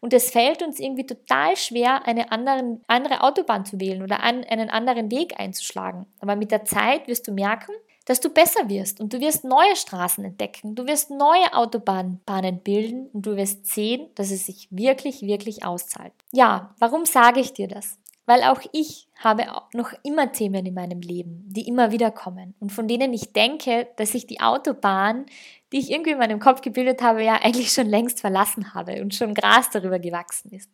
Und 0.00 0.12
es 0.12 0.30
fällt 0.30 0.62
uns 0.62 0.80
irgendwie 0.80 1.06
total 1.06 1.56
schwer, 1.56 2.06
eine 2.06 2.32
anderen, 2.32 2.82
andere 2.88 3.20
Autobahn 3.22 3.64
zu 3.64 3.78
wählen 3.78 4.02
oder 4.02 4.20
einen 4.20 4.68
anderen 4.68 5.12
Weg 5.12 5.38
einzuschlagen. 5.38 6.06
Aber 6.18 6.34
mit 6.34 6.50
der 6.50 6.64
Zeit 6.64 7.06
wirst 7.06 7.28
du 7.28 7.32
merken, 7.32 7.72
dass 8.04 8.18
du 8.18 8.30
besser 8.30 8.68
wirst 8.68 9.00
und 9.00 9.12
du 9.12 9.20
wirst 9.20 9.44
neue 9.44 9.76
Straßen 9.76 10.24
entdecken, 10.24 10.74
du 10.74 10.86
wirst 10.86 11.10
neue 11.10 11.54
Autobahnbahnen 11.54 12.58
bilden 12.58 13.06
und 13.12 13.26
du 13.26 13.36
wirst 13.36 13.66
sehen, 13.66 14.08
dass 14.16 14.32
es 14.32 14.46
sich 14.46 14.66
wirklich, 14.70 15.22
wirklich 15.22 15.64
auszahlt. 15.64 16.12
Ja, 16.32 16.74
warum 16.80 17.06
sage 17.06 17.38
ich 17.38 17.52
dir 17.52 17.68
das? 17.68 17.96
Weil 18.26 18.42
auch 18.42 18.60
ich 18.72 19.08
habe 19.18 19.46
noch 19.72 19.92
immer 20.04 20.32
Themen 20.32 20.64
in 20.66 20.74
meinem 20.74 21.00
Leben, 21.00 21.44
die 21.48 21.66
immer 21.66 21.90
wieder 21.92 22.10
kommen 22.10 22.54
und 22.60 22.70
von 22.70 22.88
denen 22.88 23.12
ich 23.12 23.32
denke, 23.32 23.88
dass 23.96 24.14
ich 24.14 24.26
die 24.26 24.40
Autobahn, 24.40 25.26
die 25.72 25.78
ich 25.78 25.90
irgendwie 25.90 26.10
in 26.12 26.18
meinem 26.18 26.40
Kopf 26.40 26.60
gebildet 26.60 27.02
habe, 27.02 27.24
ja 27.24 27.40
eigentlich 27.42 27.72
schon 27.72 27.86
längst 27.86 28.20
verlassen 28.20 28.74
habe 28.74 29.00
und 29.02 29.14
schon 29.14 29.34
Gras 29.34 29.70
darüber 29.70 29.98
gewachsen 29.98 30.52
ist. 30.52 30.70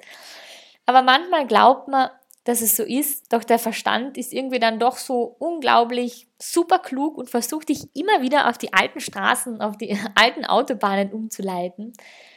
Aber 0.86 1.02
manchmal 1.02 1.46
glaubt 1.46 1.88
man, 1.88 2.10
dass 2.48 2.62
es 2.62 2.76
so 2.76 2.82
ist, 2.82 3.30
doch 3.34 3.44
der 3.44 3.58
Verstand 3.58 4.16
ist 4.16 4.32
irgendwie 4.32 4.58
dann 4.58 4.78
doch 4.78 4.96
so 4.96 5.36
unglaublich 5.38 6.28
super 6.40 6.78
klug 6.78 7.18
und 7.18 7.28
versucht 7.28 7.68
dich 7.68 7.94
immer 7.94 8.22
wieder 8.22 8.48
auf 8.48 8.56
die 8.56 8.72
alten 8.72 9.00
Straßen, 9.00 9.60
auf 9.60 9.76
die 9.76 9.94
alten 10.14 10.46
Autobahnen 10.46 11.12
umzuleiten. 11.12 11.92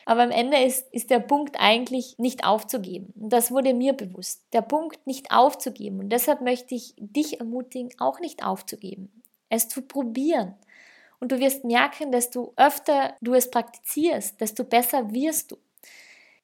Aber 0.06 0.24
am 0.24 0.32
Ende 0.32 0.58
ist, 0.58 0.92
ist 0.92 1.12
der 1.12 1.22
Punkt 1.22 1.56
eigentlich 1.62 2.16
nicht 2.18 2.44
aufzugeben. 2.44 3.14
Und 3.18 3.32
das 3.32 3.52
wurde 3.52 3.74
mir 3.74 3.94
bewusst. 3.94 4.44
Der 4.52 4.62
Punkt 4.62 5.08
nicht 5.08 5.32
aufzugeben. 5.32 6.02
Und 6.02 6.10
deshalb 6.10 6.42
möchte 6.42 6.76
ich 6.76 6.94
dich 6.98 7.40
ermutigen, 7.40 7.98
auch 7.98 8.20
nicht 8.20 8.44
aufzugeben. 8.44 9.24
Es 9.48 9.70
zu 9.70 9.82
probieren. 9.82 10.56
Und 11.22 11.32
du 11.32 11.40
wirst 11.40 11.64
merken, 11.64 12.12
desto 12.12 12.52
öfter 12.58 13.16
du 13.22 13.34
es 13.34 13.50
praktizierst, 13.50 14.42
desto 14.42 14.66
besser 14.66 15.14
wirst 15.14 15.54
du 15.54 15.58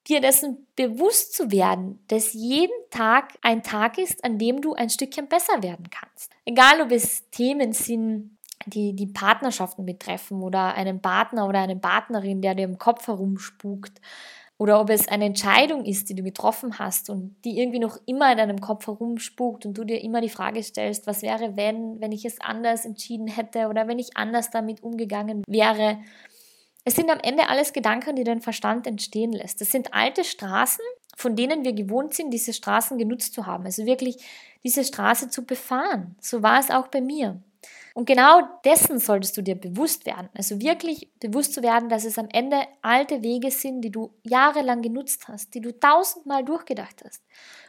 dir 0.07 0.21
dessen 0.21 0.67
bewusst 0.75 1.33
zu 1.33 1.51
werden, 1.51 1.99
dass 2.07 2.33
jeden 2.33 2.73
Tag 2.89 3.33
ein 3.41 3.63
Tag 3.63 3.97
ist, 3.97 4.23
an 4.23 4.37
dem 4.37 4.61
du 4.61 4.73
ein 4.73 4.89
Stückchen 4.89 5.27
besser 5.27 5.61
werden 5.61 5.89
kannst. 5.89 6.31
Egal, 6.45 6.81
ob 6.81 6.91
es 6.91 7.29
Themen 7.29 7.73
sind, 7.73 8.37
die 8.65 8.93
die 8.93 9.07
Partnerschaften 9.07 9.85
betreffen 9.85 10.41
oder 10.41 10.73
einen 10.75 11.01
Partner 11.01 11.47
oder 11.47 11.59
eine 11.59 11.75
Partnerin, 11.75 12.41
der 12.41 12.55
dir 12.55 12.65
im 12.65 12.77
Kopf 12.77 13.07
herumspukt 13.07 14.01
oder 14.57 14.81
ob 14.81 14.89
es 14.89 15.07
eine 15.07 15.25
Entscheidung 15.25 15.85
ist, 15.85 16.09
die 16.09 16.15
du 16.15 16.23
getroffen 16.23 16.79
hast 16.79 17.09
und 17.09 17.35
die 17.45 17.59
irgendwie 17.59 17.79
noch 17.79 17.99
immer 18.05 18.31
in 18.31 18.39
deinem 18.39 18.59
Kopf 18.59 18.87
herumspukt 18.87 19.65
und 19.65 19.77
du 19.77 19.83
dir 19.83 20.01
immer 20.01 20.19
die 20.19 20.29
Frage 20.29 20.63
stellst, 20.63 21.05
was 21.05 21.21
wäre, 21.21 21.55
wenn, 21.55 22.01
wenn 22.01 22.11
ich 22.11 22.25
es 22.25 22.41
anders 22.41 22.85
entschieden 22.85 23.27
hätte 23.27 23.67
oder 23.67 23.87
wenn 23.87 23.99
ich 23.99 24.17
anders 24.17 24.49
damit 24.49 24.81
umgegangen 24.81 25.43
wäre. 25.47 25.99
Es 26.87 26.95
sind 26.95 27.09
am 27.09 27.19
Ende 27.21 27.49
alles 27.49 27.73
Gedanken, 27.73 28.15
die 28.15 28.23
dein 28.23 28.39
Verstand 28.39 28.87
entstehen 28.87 29.33
lässt. 29.33 29.59
Das 29.59 29.73
sind 29.73 29.93
alte 29.93 30.23
Straßen, 30.23 30.85
von 31.17 31.35
denen 31.35 31.65
wir 31.65 31.73
gewohnt 31.73 32.13
sind, 32.13 32.31
diese 32.31 32.53
Straßen 32.53 32.97
genutzt 32.97 33.33
zu 33.33 33.45
haben. 33.45 33.65
Also 33.65 33.85
wirklich 33.85 34.23
diese 34.63 34.85
Straße 34.85 35.27
zu 35.27 35.43
befahren. 35.43 36.15
So 36.21 36.43
war 36.43 36.61
es 36.61 36.71
auch 36.71 36.87
bei 36.87 37.01
mir. 37.01 37.41
Und 37.97 38.05
genau 38.05 38.41
dessen 38.63 38.99
solltest 38.99 39.35
du 39.37 39.41
dir 39.41 39.55
bewusst 39.55 40.05
werden. 40.05 40.29
Also 40.35 40.61
wirklich 40.61 41.09
bewusst 41.19 41.55
zu 41.55 41.63
werden, 41.63 41.89
dass 41.89 42.05
es 42.05 42.19
am 42.19 42.27
Ende 42.31 42.61
alte 42.83 43.23
Wege 43.23 43.49
sind, 43.49 43.81
die 43.81 43.89
du 43.89 44.13
jahrelang 44.21 44.83
genutzt 44.83 45.27
hast, 45.27 45.55
die 45.55 45.61
du 45.61 45.71
tausendmal 45.71 46.45
durchgedacht 46.45 47.03
hast 47.03 47.23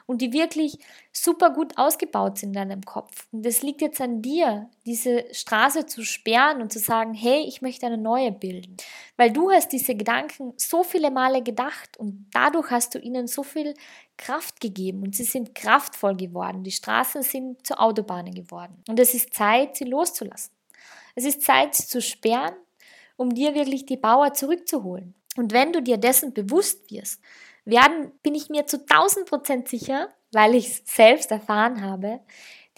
und 0.05 0.21
die 0.21 0.35
wirklich 0.35 0.77
super 1.13 1.49
gut 1.49 1.79
ausgebaut 1.79 2.37
sind 2.37 2.51
in 2.51 2.69
deinem 2.69 2.83
Kopf. 2.83 3.27
Und 3.33 3.47
es 3.47 3.63
liegt 3.63 3.81
jetzt 3.81 4.03
an 4.03 4.21
dir, 4.21 4.69
diese 4.85 5.25
Straße 5.33 5.87
zu 5.87 6.05
sperren 6.05 6.61
und 6.61 6.71
zu 6.71 6.79
sagen, 6.79 7.15
hey, 7.15 7.47
ich 7.49 7.63
möchte 7.63 7.87
eine 7.87 7.97
neue 7.97 8.31
bilden. 8.31 8.77
Weil 9.17 9.33
du 9.33 9.51
hast 9.51 9.73
diese 9.73 9.95
Gedanken 9.95 10.53
so 10.59 10.83
viele 10.83 11.11
Male 11.11 11.43
gedacht 11.43 11.97
und 11.97 12.27
dadurch 12.35 12.71
hast 12.71 12.95
du 12.95 12.99
ihnen 12.99 13.29
so 13.29 13.43
viel 13.43 13.73
Kraft 14.19 14.61
gegeben 14.61 15.03
und 15.03 15.17
sie 15.17 15.25
sind 15.25 15.55
kraftvoll 15.55 16.17
geworden. 16.17 16.63
Die 16.63 16.71
Straßen 16.71 17.23
sind 17.23 17.67
zu 17.67 17.79
Autobahnen 17.79 18.35
geworden. 18.35 18.83
Und 18.89 19.01
es 19.01 19.15
ist 19.15 19.33
Zeit, 19.33 19.77
sie 19.77 19.85
loszulassen. 19.85 20.53
Es 21.15 21.25
ist 21.25 21.43
Zeit, 21.43 21.75
sie 21.75 21.87
zu 21.87 22.03
sperren, 22.03 22.55
um 23.17 23.35
dir 23.35 23.55
wirklich 23.55 23.87
die 23.87 23.97
Bauer 23.97 24.35
zurückzuholen. 24.35 25.15
Und 25.37 25.53
wenn 25.53 25.73
du 25.73 25.81
dir 25.81 25.97
dessen 25.97 26.35
bewusst 26.35 26.91
wirst, 26.91 27.21
werden, 27.65 28.13
bin 28.23 28.35
ich 28.35 28.51
mir 28.51 28.67
zu 28.67 28.79
1000 28.87 29.27
Prozent 29.27 29.69
sicher, 29.69 30.09
weil 30.33 30.55
ich 30.55 30.69
es 30.69 30.83
selbst 30.85 31.31
erfahren 31.31 31.83
habe, 31.83 32.21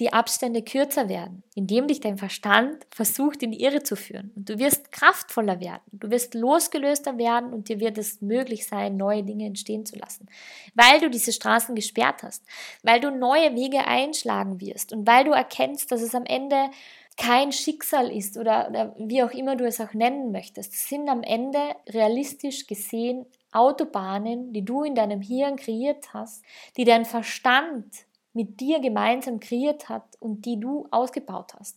die 0.00 0.12
Abstände 0.14 0.62
kürzer 0.62 1.10
werden, 1.10 1.42
indem 1.54 1.86
dich 1.86 2.00
dein 2.00 2.16
Verstand 2.16 2.86
versucht, 2.90 3.42
in 3.42 3.52
die 3.52 3.62
Irre 3.62 3.82
zu 3.82 3.96
führen. 3.96 4.32
Und 4.34 4.48
du 4.48 4.58
wirst 4.58 4.90
kraftvoller 4.90 5.60
werden, 5.60 5.82
du 5.92 6.10
wirst 6.10 6.34
losgelöster 6.34 7.18
werden 7.18 7.52
und 7.52 7.68
dir 7.68 7.80
wird 7.80 7.98
es 7.98 8.22
möglich 8.22 8.66
sein, 8.66 8.96
neue 8.96 9.22
Dinge 9.22 9.44
entstehen 9.44 9.84
zu 9.84 9.96
lassen. 9.96 10.26
Weil 10.74 11.00
du 11.00 11.10
diese 11.10 11.32
Straßen 11.32 11.74
gesperrt 11.74 12.22
hast, 12.22 12.42
weil 12.82 13.00
du 13.00 13.10
neue 13.10 13.54
Wege 13.54 13.86
einschlagen 13.86 14.60
wirst 14.60 14.92
und 14.92 15.06
weil 15.06 15.24
du 15.24 15.32
erkennst, 15.32 15.92
dass 15.92 16.00
es 16.00 16.14
am 16.14 16.24
Ende 16.24 16.70
kein 17.18 17.52
Schicksal 17.52 18.10
ist 18.10 18.38
oder, 18.38 18.70
oder 18.70 18.94
wie 18.96 19.22
auch 19.22 19.32
immer 19.32 19.54
du 19.54 19.66
es 19.66 19.80
auch 19.80 19.92
nennen 19.92 20.32
möchtest. 20.32 20.72
Es 20.72 20.88
sind 20.88 21.10
am 21.10 21.22
Ende 21.22 21.60
realistisch 21.90 22.66
gesehen 22.66 23.26
Autobahnen, 23.52 24.52
die 24.54 24.64
du 24.64 24.82
in 24.84 24.94
deinem 24.94 25.20
Hirn 25.20 25.56
kreiert 25.56 26.14
hast, 26.14 26.42
die 26.76 26.84
dein 26.84 27.04
Verstand 27.04 27.84
mit 28.33 28.61
dir 28.61 28.81
gemeinsam 28.81 29.40
kreiert 29.40 29.88
hat 29.88 30.05
und 30.21 30.45
die 30.45 30.59
du 30.59 30.87
ausgebaut 30.90 31.55
hast. 31.59 31.77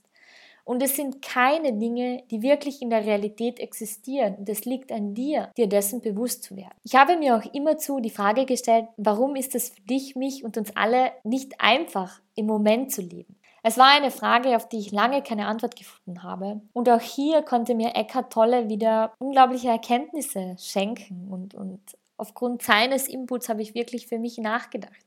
Und 0.65 0.81
es 0.81 0.95
sind 0.95 1.21
keine 1.21 1.73
Dinge, 1.73 2.23
die 2.31 2.41
wirklich 2.41 2.81
in 2.81 2.89
der 2.89 3.05
Realität 3.05 3.59
existieren. 3.59 4.35
Und 4.35 4.47
es 4.47 4.63
liegt 4.63 4.91
an 4.91 5.13
dir, 5.13 5.51
dir 5.57 5.67
dessen 5.67 5.99
bewusst 5.99 6.43
zu 6.43 6.55
werden. 6.55 6.73
Ich 6.83 6.95
habe 6.95 7.17
mir 7.17 7.35
auch 7.35 7.53
immerzu 7.53 7.99
die 7.99 8.09
Frage 8.09 8.45
gestellt, 8.45 8.87
warum 8.95 9.35
ist 9.35 9.55
es 9.55 9.69
für 9.69 9.81
dich, 9.81 10.15
mich 10.15 10.43
und 10.45 10.57
uns 10.57 10.75
alle 10.75 11.11
nicht 11.23 11.59
einfach, 11.59 12.21
im 12.35 12.45
Moment 12.45 12.93
zu 12.93 13.01
leben? 13.01 13.35
Es 13.61 13.77
war 13.77 13.91
eine 13.91 14.11
Frage, 14.11 14.55
auf 14.55 14.67
die 14.67 14.79
ich 14.79 14.91
lange 14.91 15.21
keine 15.21 15.47
Antwort 15.47 15.75
gefunden 15.75 16.23
habe. 16.23 16.61
Und 16.73 16.89
auch 16.89 16.99
hier 16.99 17.41
konnte 17.41 17.75
mir 17.75 17.95
Eckhart 17.95 18.31
Tolle 18.31 18.69
wieder 18.69 19.13
unglaubliche 19.19 19.69
Erkenntnisse 19.69 20.55
schenken. 20.59 21.27
Und, 21.29 21.55
und 21.55 21.79
aufgrund 22.17 22.61
seines 22.61 23.07
Inputs 23.07 23.49
habe 23.49 23.61
ich 23.61 23.73
wirklich 23.73 24.07
für 24.07 24.19
mich 24.19 24.37
nachgedacht. 24.37 25.05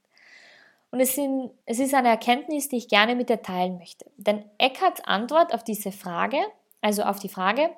Und 0.91 1.01
es, 1.01 1.15
sind, 1.15 1.51
es 1.67 1.79
ist 1.79 1.95
eine 1.95 2.09
Erkenntnis, 2.09 2.69
die 2.69 2.77
ich 2.77 2.89
gerne 2.89 3.15
mit 3.15 3.29
dir 3.29 3.43
teilen 3.43 3.79
möchte. 3.79 4.11
Denn 4.17 4.45
Eckharts 4.59 5.03
Antwort 5.03 5.53
auf 5.53 5.65
diese 5.65 5.93
Frage, 5.93 6.39
also 6.81 7.03
auf 7.03 7.19
die 7.19 7.29
Frage, 7.29 7.71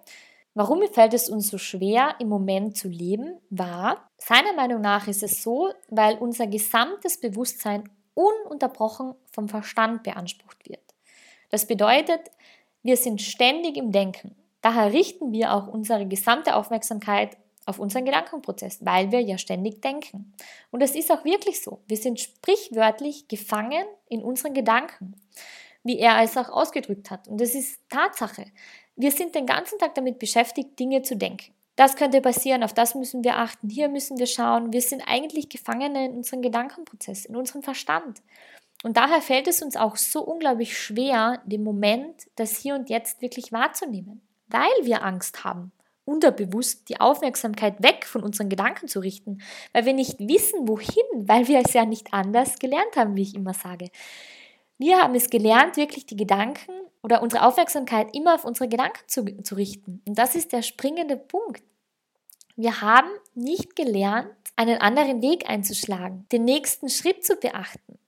warum 0.54 0.82
fällt 0.92 1.14
es 1.14 1.28
uns 1.28 1.48
so 1.48 1.58
schwer, 1.58 2.14
im 2.18 2.28
Moment 2.28 2.76
zu 2.76 2.88
leben, 2.88 3.40
war, 3.50 4.08
seiner 4.18 4.52
Meinung 4.52 4.80
nach 4.80 5.08
ist 5.08 5.22
es 5.22 5.42
so, 5.42 5.72
weil 5.88 6.16
unser 6.18 6.46
gesamtes 6.46 7.18
Bewusstsein 7.18 7.88
ununterbrochen 8.14 9.14
vom 9.30 9.48
Verstand 9.48 10.02
beansprucht 10.02 10.68
wird. 10.68 10.82
Das 11.50 11.66
bedeutet, 11.66 12.20
wir 12.82 12.96
sind 12.96 13.22
ständig 13.22 13.76
im 13.76 13.92
Denken. 13.92 14.36
Daher 14.60 14.92
richten 14.92 15.32
wir 15.32 15.54
auch 15.54 15.68
unsere 15.68 16.06
gesamte 16.06 16.56
Aufmerksamkeit 16.56 17.36
auf 17.68 17.78
unseren 17.78 18.04
Gedankenprozess, 18.04 18.84
weil 18.84 19.12
wir 19.12 19.20
ja 19.20 19.36
ständig 19.36 19.82
denken. 19.82 20.32
Und 20.70 20.82
es 20.82 20.94
ist 20.94 21.12
auch 21.12 21.24
wirklich 21.24 21.62
so. 21.62 21.82
Wir 21.86 21.96
sind 21.96 22.18
sprichwörtlich 22.18 23.28
gefangen 23.28 23.84
in 24.08 24.22
unseren 24.22 24.54
Gedanken, 24.54 25.14
wie 25.84 25.98
er 25.98 26.22
es 26.22 26.36
auch 26.36 26.48
ausgedrückt 26.48 27.10
hat. 27.10 27.28
Und 27.28 27.40
das 27.40 27.54
ist 27.54 27.80
Tatsache. 27.90 28.46
Wir 28.96 29.10
sind 29.12 29.34
den 29.34 29.46
ganzen 29.46 29.78
Tag 29.78 29.94
damit 29.94 30.18
beschäftigt, 30.18 30.78
Dinge 30.78 31.02
zu 31.02 31.16
denken. 31.16 31.52
Das 31.76 31.94
könnte 31.94 32.20
passieren, 32.20 32.64
auf 32.64 32.72
das 32.72 32.96
müssen 32.96 33.22
wir 33.22 33.36
achten, 33.36 33.68
hier 33.68 33.88
müssen 33.88 34.18
wir 34.18 34.26
schauen. 34.26 34.72
Wir 34.72 34.82
sind 34.82 35.02
eigentlich 35.06 35.48
Gefangene 35.48 36.06
in 36.06 36.16
unserem 36.16 36.42
Gedankenprozess, 36.42 37.26
in 37.26 37.36
unserem 37.36 37.62
Verstand. 37.62 38.20
Und 38.82 38.96
daher 38.96 39.20
fällt 39.20 39.46
es 39.46 39.62
uns 39.62 39.76
auch 39.76 39.96
so 39.96 40.22
unglaublich 40.22 40.76
schwer, 40.76 41.40
den 41.44 41.62
Moment, 41.62 42.28
das 42.34 42.56
Hier 42.56 42.74
und 42.74 42.90
Jetzt 42.90 43.22
wirklich 43.22 43.52
wahrzunehmen, 43.52 44.22
weil 44.48 44.66
wir 44.82 45.04
Angst 45.04 45.44
haben, 45.44 45.70
unterbewusst 46.08 46.88
die 46.88 47.00
Aufmerksamkeit 47.00 47.82
weg 47.82 48.06
von 48.06 48.22
unseren 48.22 48.48
Gedanken 48.48 48.88
zu 48.88 49.00
richten, 49.00 49.42
weil 49.72 49.84
wir 49.84 49.92
nicht 49.92 50.18
wissen, 50.18 50.66
wohin, 50.66 51.04
weil 51.28 51.46
wir 51.48 51.60
es 51.60 51.74
ja 51.74 51.84
nicht 51.84 52.14
anders 52.14 52.58
gelernt 52.58 52.96
haben, 52.96 53.14
wie 53.14 53.22
ich 53.22 53.34
immer 53.34 53.52
sage. 53.52 53.90
Wir 54.78 55.02
haben 55.02 55.14
es 55.14 55.28
gelernt, 55.28 55.76
wirklich 55.76 56.06
die 56.06 56.16
Gedanken 56.16 56.72
oder 57.02 57.22
unsere 57.22 57.44
Aufmerksamkeit 57.44 58.14
immer 58.16 58.34
auf 58.34 58.44
unsere 58.44 58.68
Gedanken 58.68 59.00
zu, 59.06 59.24
zu 59.42 59.54
richten. 59.54 60.02
Und 60.06 60.18
das 60.18 60.34
ist 60.34 60.52
der 60.52 60.62
springende 60.62 61.16
Punkt. 61.16 61.62
Wir 62.56 62.80
haben 62.80 63.10
nicht 63.34 63.76
gelernt, 63.76 64.30
einen 64.56 64.78
anderen 64.78 65.20
Weg 65.22 65.48
einzuschlagen, 65.48 66.26
den 66.32 66.44
nächsten 66.44 66.88
Schritt 66.88 67.24
zu 67.24 67.36
beachten. 67.36 67.98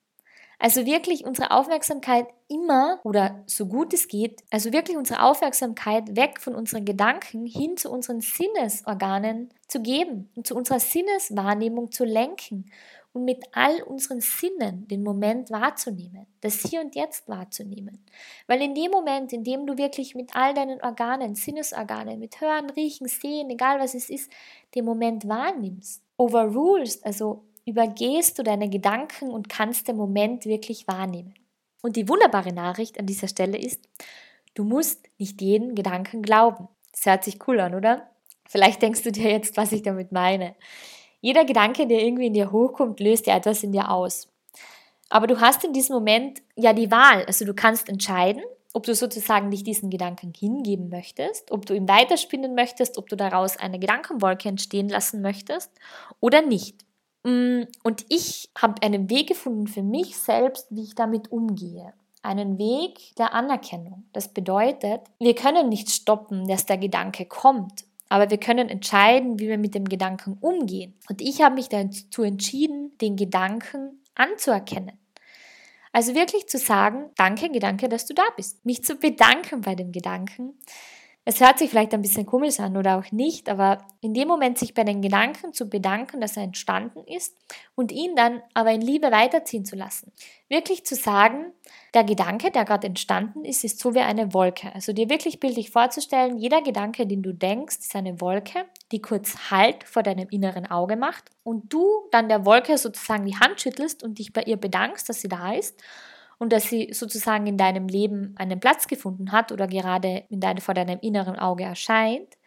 Also 0.63 0.85
wirklich 0.85 1.25
unsere 1.25 1.53
Aufmerksamkeit 1.53 2.27
immer 2.47 3.01
oder 3.03 3.43
so 3.47 3.65
gut 3.65 3.95
es 3.95 4.09
geht, 4.09 4.43
also 4.51 4.75
wirklich 4.75 4.99
unsere 4.99 5.23
Aufmerksamkeit 5.23 6.17
weg 6.17 6.39
von 6.39 6.55
unseren 6.55 6.85
Gedanken 6.85 7.47
hin 7.47 7.79
zu 7.79 7.91
unseren 7.91 8.21
Sinnesorganen 8.21 9.49
zu 9.69 9.81
geben 9.81 10.29
und 10.37 10.47
zu 10.47 10.55
unserer 10.55 10.79
Sinneswahrnehmung 10.79 11.91
zu 11.93 12.05
lenken 12.05 12.71
und 13.15 13.25
mit 13.25 13.43
all 13.53 13.83
unseren 13.85 14.21
Sinnen 14.21 14.87
den 14.87 15.03
Moment 15.03 15.51
wahrzunehmen, 15.51 16.27
das 16.43 16.61
Hier 16.61 16.83
und 16.83 16.95
Jetzt 16.95 17.27
wahrzunehmen. 17.27 18.05
Weil 18.47 18.61
in 18.61 18.75
dem 18.75 18.91
Moment, 18.91 19.33
in 19.33 19.43
dem 19.43 19.67
du 19.67 19.79
wirklich 19.79 20.15
mit 20.15 20.37
all 20.37 20.53
deinen 20.53 20.83
Organen, 20.83 21.37
Sinnesorganen, 21.37 22.19
mit 22.19 22.39
Hören, 22.39 22.69
Riechen, 22.69 23.09
Sehen, 23.09 23.49
egal 23.49 23.81
was 23.81 23.95
es 23.95 24.11
ist, 24.11 24.31
den 24.75 24.85
Moment 24.85 25.27
wahrnimmst, 25.27 26.03
overrulest, 26.19 27.05
also 27.05 27.45
übergehst 27.65 28.39
du 28.39 28.43
deine 28.43 28.69
Gedanken 28.69 29.31
und 29.31 29.49
kannst 29.49 29.89
den 29.89 29.97
Moment 29.97 30.47
wirklich 30.47 30.87
wahrnehmen. 30.89 31.35
Und 31.83 31.97
die 31.97 32.09
wunderbare 32.09 32.53
Nachricht 32.53 32.99
an 32.99 33.07
dieser 33.07 33.29
Stelle 33.29 33.59
ist, 33.59 33.89
du 34.55 34.65
musst 34.65 35.07
nicht 35.19 35.41
jeden 35.41 35.75
Gedanken 35.75 36.23
glauben. 36.23 36.69
Das 36.93 37.07
hört 37.07 37.25
sich 37.25 37.39
cool 37.47 37.61
an, 37.61 37.75
oder? 37.75 38.11
Vielleicht 38.49 38.83
denkst 38.83 39.03
du 39.03 39.13
dir 39.13 39.31
jetzt, 39.31 39.57
was 39.57 39.73
ich 39.73 39.83
damit 39.83 40.13
meine. 40.13 40.55
Jeder 41.21 41.45
Gedanke, 41.45 41.87
der 41.87 42.03
irgendwie 42.03 42.27
in 42.27 42.35
dir 42.35 42.51
hochkommt, 42.51 43.01
löst 43.01 43.27
ja 43.27 43.37
etwas 43.37 43.63
in 43.63 43.73
dir 43.73 43.91
aus. 43.91 44.29
Aber 45.09 45.27
du 45.27 45.41
hast 45.41 45.65
in 45.65 45.73
diesem 45.73 45.95
Moment 45.95 46.43
ja 46.57 46.73
die 46.73 46.91
Wahl. 46.91 47.25
Also 47.27 47.45
du 47.45 47.55
kannst 47.55 47.89
entscheiden, 47.89 48.43
ob 48.73 48.85
du 48.85 48.95
sozusagen 48.95 49.51
dich 49.51 49.65
diesen 49.65 49.91
Gedanken 49.91 50.33
hingeben 50.37 50.89
möchtest, 50.89 51.51
ob 51.51 51.67
du 51.67 51.75
ihn 51.75 51.89
weiterspinnen 51.89 52.55
möchtest, 52.55 52.99
ob 52.99 53.09
du 53.09 53.17
daraus 53.17 53.57
eine 53.57 53.79
Gedankenwolke 53.79 54.49
entstehen 54.49 54.89
lassen 54.89 55.21
möchtest 55.23 55.71
oder 56.21 56.43
nicht. 56.43 56.85
Mm, 57.23 57.63
und 57.83 58.05
ich 58.09 58.51
habe 58.57 58.83
einen 58.83 59.11
Weg 59.11 59.29
gefunden 59.29 59.67
für 59.67 59.83
mich 59.83 60.17
selbst, 60.17 60.67
wie 60.71 60.85
ich 60.85 60.95
damit 60.95 61.31
umgehe. 61.31 61.93
Einen 62.23 62.59
Weg 62.59 63.15
der 63.17 63.35
Anerkennung. 63.35 64.05
Das 64.13 64.29
bedeutet, 64.29 65.03
wir 65.19 65.35
können 65.35 65.69
nicht 65.69 65.91
stoppen, 65.91 66.47
dass 66.49 66.67
der 66.67 66.79
Gedanke 66.79 67.27
kommt, 67.27 67.85
aber 68.09 68.31
wir 68.31 68.39
können 68.39 68.69
entscheiden, 68.69 69.39
wie 69.39 69.49
wir 69.49 69.59
mit 69.59 69.75
dem 69.75 69.85
Gedanken 69.85 70.37
umgehen. 70.41 70.99
Und 71.09 71.23
ich 71.23 71.41
habe 71.43 71.55
mich 71.55 71.69
dazu 71.69 72.23
entschieden, 72.23 72.97
den 73.01 73.17
Gedanken 73.17 74.03
anzuerkennen. 74.15 74.99
Also 75.93 76.15
wirklich 76.15 76.47
zu 76.47 76.59
sagen, 76.59 77.11
danke 77.17 77.51
Gedanke, 77.51 77.89
dass 77.89 78.07
du 78.07 78.15
da 78.15 78.23
bist. 78.37 78.65
Mich 78.65 78.85
zu 78.85 78.97
bedanken 78.97 79.63
bei 79.63 79.75
dem 79.75 79.93
Gedanken. 79.93 80.59
Es 81.27 81.39
hört 81.41 81.59
sich 81.59 81.69
vielleicht 81.69 81.93
ein 81.93 82.01
bisschen 82.01 82.25
komisch 82.25 82.61
an 82.61 82.79
oder 82.79 82.99
auch 82.99 83.13
nicht, 83.13 83.51
aber 83.51 83.87
in 84.01 84.15
dem 84.15 84.27
Moment 84.27 84.59
sich 84.59 84.73
bei 84.73 84.85
den 84.85 85.03
Gedanken 85.03 85.53
zu 85.53 85.69
bedanken, 85.69 86.19
dass 86.21 86.39
er 86.39 86.45
entstanden 86.45 87.05
ist 87.05 87.37
und 87.75 87.93
ihn 87.93 88.17
dann 88.17 88.41
aber 88.55 88.73
in 88.73 88.81
Liebe 88.81 89.11
weiterziehen 89.13 89.67
zu 89.67 89.77
lassen. 89.77 90.13
Wirklich 90.49 90.87
zu 90.87 90.95
sagen, 90.95 91.53
der 91.93 92.05
Gedanke, 92.05 92.51
der 92.51 92.65
gerade 92.65 92.87
entstanden 92.87 93.45
ist, 93.45 93.65
ist 93.65 93.81
so 93.81 93.95
wie 93.95 94.01
eine 94.01 94.33
Wolke. 94.33 94.75
Also 94.75 94.95
dir 94.95 95.11
wirklich 95.11 95.41
bildlich 95.41 95.71
vorzustellen, 95.71 96.39
jeder 96.39 96.63
Gedanke, 96.63 97.07
den 97.07 97.23
du 97.23 97.35
denkst, 97.35 97.81
ist 97.81 97.95
eine 97.95 98.19
Wolke, 98.23 98.65
die 98.91 99.03
kurz 99.03 99.51
Halt 99.51 99.85
vor 99.85 100.03
deinem 100.03 100.29
inneren 100.31 100.71
Auge 100.71 100.97
macht 100.97 101.25
und 101.43 101.71
du 101.71 101.87
dann 102.13 102.31
der 102.31 102.47
Wolke 102.47 102.79
sozusagen 102.79 103.27
die 103.27 103.37
Hand 103.37 103.61
schüttelst 103.61 104.03
und 104.03 104.19
dich 104.19 104.33
bei 104.33 104.43
ihr 104.45 104.57
bedankst, 104.57 105.07
dass 105.11 105.21
sie 105.21 105.29
da 105.29 105.53
ist 105.53 105.79
und 106.41 106.53
dass 106.53 106.65
sie 106.65 106.89
sozusagen 106.93 107.47
in 107.47 107.59
deinem 107.59 107.87
Leben 107.87 108.35
einen 108.37 108.59
Platz 108.59 108.89
gefunden 108.89 109.31
hat 109.31 109.53
oder 109.53 109.69
gerade 109.69 110.25
in 110.31 110.41
deine, 110.41 110.63
vor 110.63 110.75
deinem 110.75 110.99
inneren 111.01 111.37
Auge 111.37 111.65
erscheint. 111.65 112.39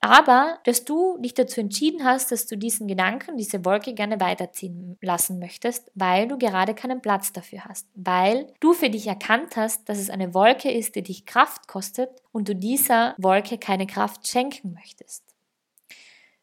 Aber 0.00 0.58
dass 0.64 0.84
du 0.84 1.16
dich 1.18 1.32
dazu 1.32 1.60
entschieden 1.60 2.04
hast, 2.04 2.30
dass 2.30 2.46
du 2.46 2.56
diesen 2.56 2.88
Gedanken, 2.88 3.38
diese 3.38 3.64
Wolke 3.64 3.94
gerne 3.94 4.20
weiterziehen 4.20 4.98
lassen 5.00 5.38
möchtest, 5.38 5.90
weil 5.94 6.28
du 6.28 6.36
gerade 6.36 6.74
keinen 6.74 7.00
Platz 7.00 7.32
dafür 7.32 7.64
hast, 7.64 7.88
weil 7.94 8.52
du 8.60 8.74
für 8.74 8.90
dich 8.90 9.06
erkannt 9.06 9.56
hast, 9.56 9.88
dass 9.88 9.98
es 9.98 10.10
eine 10.10 10.34
Wolke 10.34 10.70
ist, 10.70 10.96
die 10.96 11.02
dich 11.02 11.24
Kraft 11.24 11.68
kostet 11.68 12.10
und 12.32 12.48
du 12.48 12.54
dieser 12.54 13.14
Wolke 13.16 13.56
keine 13.58 13.86
Kraft 13.86 14.28
schenken 14.28 14.74
möchtest. 14.74 15.24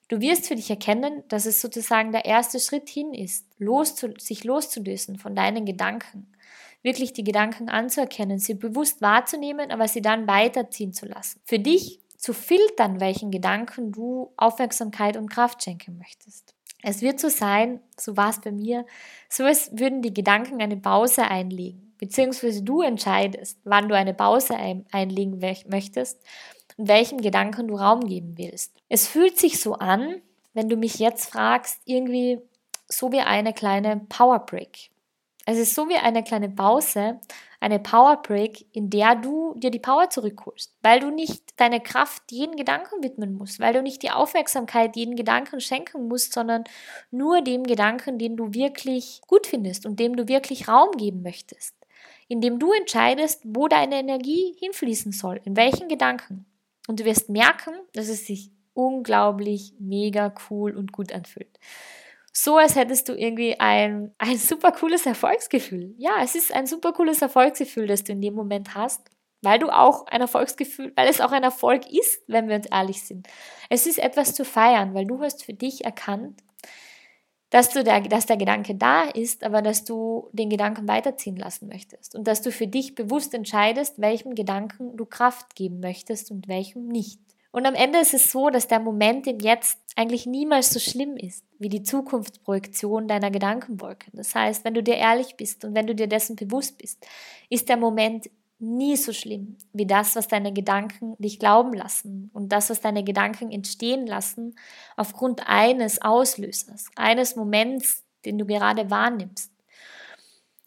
Du 0.07 0.21
wirst 0.21 0.47
für 0.47 0.55
dich 0.55 0.71
erkennen, 0.71 1.23
dass 1.27 1.45
es 1.45 1.61
sozusagen 1.61 2.11
der 2.11 2.25
erste 2.25 2.59
Schritt 2.59 2.89
hin 2.89 3.13
ist, 3.13 3.45
loszu 3.59 4.09
sich 4.17 4.43
loszulösen 4.43 5.17
von 5.19 5.35
deinen 5.35 5.65
Gedanken, 5.65 6.31
wirklich 6.81 7.13
die 7.13 7.23
Gedanken 7.23 7.69
anzuerkennen, 7.69 8.39
sie 8.39 8.53
bewusst 8.53 9.01
wahrzunehmen, 9.01 9.71
aber 9.71 9.87
sie 9.87 10.01
dann 10.01 10.27
weiterziehen 10.27 10.93
zu 10.93 11.05
lassen. 11.05 11.41
Für 11.45 11.59
dich 11.59 11.99
zu 12.17 12.33
filtern, 12.33 12.99
welchen 12.99 13.31
Gedanken 13.31 13.91
du 13.91 14.33
Aufmerksamkeit 14.37 15.17
und 15.17 15.29
Kraft 15.29 15.63
schenken 15.63 15.97
möchtest. 15.97 16.53
Es 16.81 17.01
wird 17.01 17.19
so 17.19 17.29
sein, 17.29 17.81
so 17.97 18.15
war 18.15 18.29
es 18.29 18.39
bei 18.39 18.51
mir, 18.51 18.85
so 19.27 19.43
als 19.43 19.77
würden 19.77 20.01
die 20.01 20.13
Gedanken 20.13 20.61
eine 20.61 20.77
Pause 20.77 21.23
einlegen, 21.23 21.93
beziehungsweise 21.97 22.63
du 22.63 22.81
entscheidest, 22.81 23.59
wann 23.63 23.89
du 23.89 23.95
eine 23.95 24.13
Pause 24.13 24.55
ein 24.55 24.85
einlegen 24.91 25.39
möchtest 25.67 26.21
und 26.77 26.87
welchem 26.87 27.19
Gedanken 27.19 27.67
du 27.67 27.75
Raum 27.75 28.01
geben 28.01 28.37
willst. 28.37 28.73
Es 28.87 29.07
fühlt 29.07 29.37
sich 29.37 29.59
so 29.59 29.73
an, 29.73 30.21
wenn 30.53 30.69
du 30.69 30.77
mich 30.77 30.99
jetzt 30.99 31.29
fragst, 31.29 31.81
irgendwie 31.85 32.39
so 32.87 33.11
wie 33.11 33.19
eine 33.19 33.53
kleine 33.53 33.97
Power 34.09 34.39
Break. 34.39 34.89
Es 35.45 35.57
ist 35.57 35.73
so 35.73 35.89
wie 35.89 35.95
eine 35.95 36.23
kleine 36.23 36.49
Pause, 36.49 37.19
eine 37.59 37.79
Power 37.79 38.21
Break, 38.21 38.65
in 38.73 38.89
der 38.89 39.15
du 39.15 39.53
dir 39.57 39.71
die 39.71 39.79
Power 39.79 40.09
zurückholst, 40.09 40.75
weil 40.81 40.99
du 40.99 41.09
nicht 41.09 41.59
deine 41.59 41.81
Kraft 41.81 42.31
jeden 42.31 42.55
Gedanken 42.55 43.03
widmen 43.03 43.33
musst, 43.33 43.59
weil 43.59 43.73
du 43.73 43.81
nicht 43.81 44.03
die 44.03 44.11
Aufmerksamkeit 44.11 44.95
jeden 44.95 45.15
Gedanken 45.15 45.59
schenken 45.59 46.07
musst, 46.07 46.33
sondern 46.33 46.63
nur 47.11 47.41
dem 47.41 47.63
Gedanken, 47.63 48.17
den 48.17 48.37
du 48.37 48.53
wirklich 48.53 49.21
gut 49.27 49.47
findest 49.47 49.85
und 49.85 49.99
dem 49.99 50.15
du 50.15 50.27
wirklich 50.27 50.67
Raum 50.67 50.91
geben 50.97 51.21
möchtest, 51.21 51.75
indem 52.27 52.59
du 52.59 52.71
entscheidest, 52.71 53.41
wo 53.43 53.67
deine 53.67 53.99
Energie 53.99 54.55
hinfließen 54.59 55.11
soll, 55.11 55.41
in 55.43 55.57
welchen 55.57 55.87
Gedanken. 55.87 56.45
Und 56.87 56.99
du 56.99 57.05
wirst 57.05 57.29
merken, 57.29 57.73
dass 57.93 58.07
es 58.07 58.25
sich 58.25 58.51
unglaublich 58.73 59.73
mega 59.79 60.33
cool 60.49 60.75
und 60.75 60.91
gut 60.91 61.11
anfühlt 61.11 61.59
so, 62.43 62.55
als 62.57 62.75
hättest 62.75 63.09
du 63.09 63.13
irgendwie 63.13 63.59
ein, 63.59 64.13
ein 64.17 64.37
super 64.37 64.71
cooles 64.71 65.05
Erfolgsgefühl. 65.05 65.93
Ja, 65.97 66.23
es 66.23 66.35
ist 66.35 66.53
ein 66.53 66.67
super 66.67 66.93
cooles 66.93 67.21
Erfolgsgefühl, 67.21 67.87
das 67.87 68.05
du 68.05 68.13
in 68.13 68.21
dem 68.21 68.33
Moment 68.33 68.75
hast, 68.75 69.09
weil 69.41 69.59
du 69.59 69.69
auch 69.69 70.07
ein 70.07 70.21
Erfolgsgefühl, 70.21 70.93
weil 70.95 71.09
es 71.09 71.19
auch 71.19 71.33
ein 71.33 71.43
Erfolg 71.43 71.91
ist, 71.91 72.21
wenn 72.27 72.47
wir 72.47 72.55
uns 72.55 72.67
ehrlich 72.67 73.03
sind. 73.03 73.27
Es 73.69 73.85
ist 73.85 73.99
etwas 73.99 74.33
zu 74.33 74.45
feiern, 74.45 74.93
weil 74.93 75.05
du 75.05 75.19
hast 75.21 75.43
für 75.43 75.53
dich 75.53 75.83
erkannt, 75.83 76.41
dass, 77.49 77.71
du 77.71 77.83
der, 77.83 78.01
dass 78.01 78.25
der 78.25 78.37
Gedanke 78.37 78.75
da 78.75 79.03
ist, 79.03 79.43
aber 79.43 79.61
dass 79.61 79.83
du 79.83 80.29
den 80.31 80.49
Gedanken 80.49 80.87
weiterziehen 80.87 81.35
lassen 81.35 81.67
möchtest 81.67 82.15
und 82.15 82.25
dass 82.25 82.41
du 82.41 82.53
für 82.53 82.67
dich 82.67 82.95
bewusst 82.95 83.33
entscheidest, 83.33 83.99
welchem 83.99 84.33
Gedanken 84.33 84.95
du 84.95 85.05
Kraft 85.05 85.55
geben 85.55 85.81
möchtest 85.81 86.31
und 86.31 86.47
welchem 86.47 86.87
nicht. 86.87 87.19
Und 87.51 87.65
am 87.65 87.73
Ende 87.73 87.99
ist 87.99 88.13
es 88.13 88.31
so, 88.31 88.49
dass 88.49 88.67
der 88.67 88.79
Moment 88.79 89.25
im 89.25 89.39
Jetzt 89.39 89.79
eigentlich 89.95 90.25
niemals 90.25 90.71
so 90.71 90.79
schlimm 90.79 91.17
ist 91.17 91.43
wie 91.57 91.69
die 91.69 91.83
Zukunftsprojektion 91.83 93.07
deiner 93.07 93.31
Gedankenwolke. 93.31 94.11
Das 94.13 94.35
heißt, 94.35 94.63
wenn 94.63 94.75
du 94.75 94.83
dir 94.83 94.95
ehrlich 94.95 95.35
bist 95.35 95.65
und 95.65 95.73
wenn 95.75 95.87
du 95.87 95.95
dir 95.95 96.07
dessen 96.07 96.35
bewusst 96.35 96.77
bist, 96.77 97.05
ist 97.49 97.67
der 97.67 97.77
Moment 97.77 98.29
nie 98.59 98.97
so 98.97 99.13
schlimm 99.13 99.57
wie 99.73 99.87
das, 99.87 100.15
was 100.15 100.27
deine 100.27 100.53
Gedanken 100.53 101.15
dich 101.17 101.39
glauben 101.39 101.73
lassen 101.73 102.29
und 102.33 102.49
das, 102.49 102.69
was 102.69 102.81
deine 102.81 103.03
Gedanken 103.03 103.51
entstehen 103.51 104.05
lassen 104.05 104.55
aufgrund 104.95 105.47
eines 105.47 106.01
Auslösers, 106.01 106.85
eines 106.95 107.35
Moments, 107.35 108.03
den 108.25 108.37
du 108.37 108.45
gerade 108.45 108.89
wahrnimmst. 108.89 109.51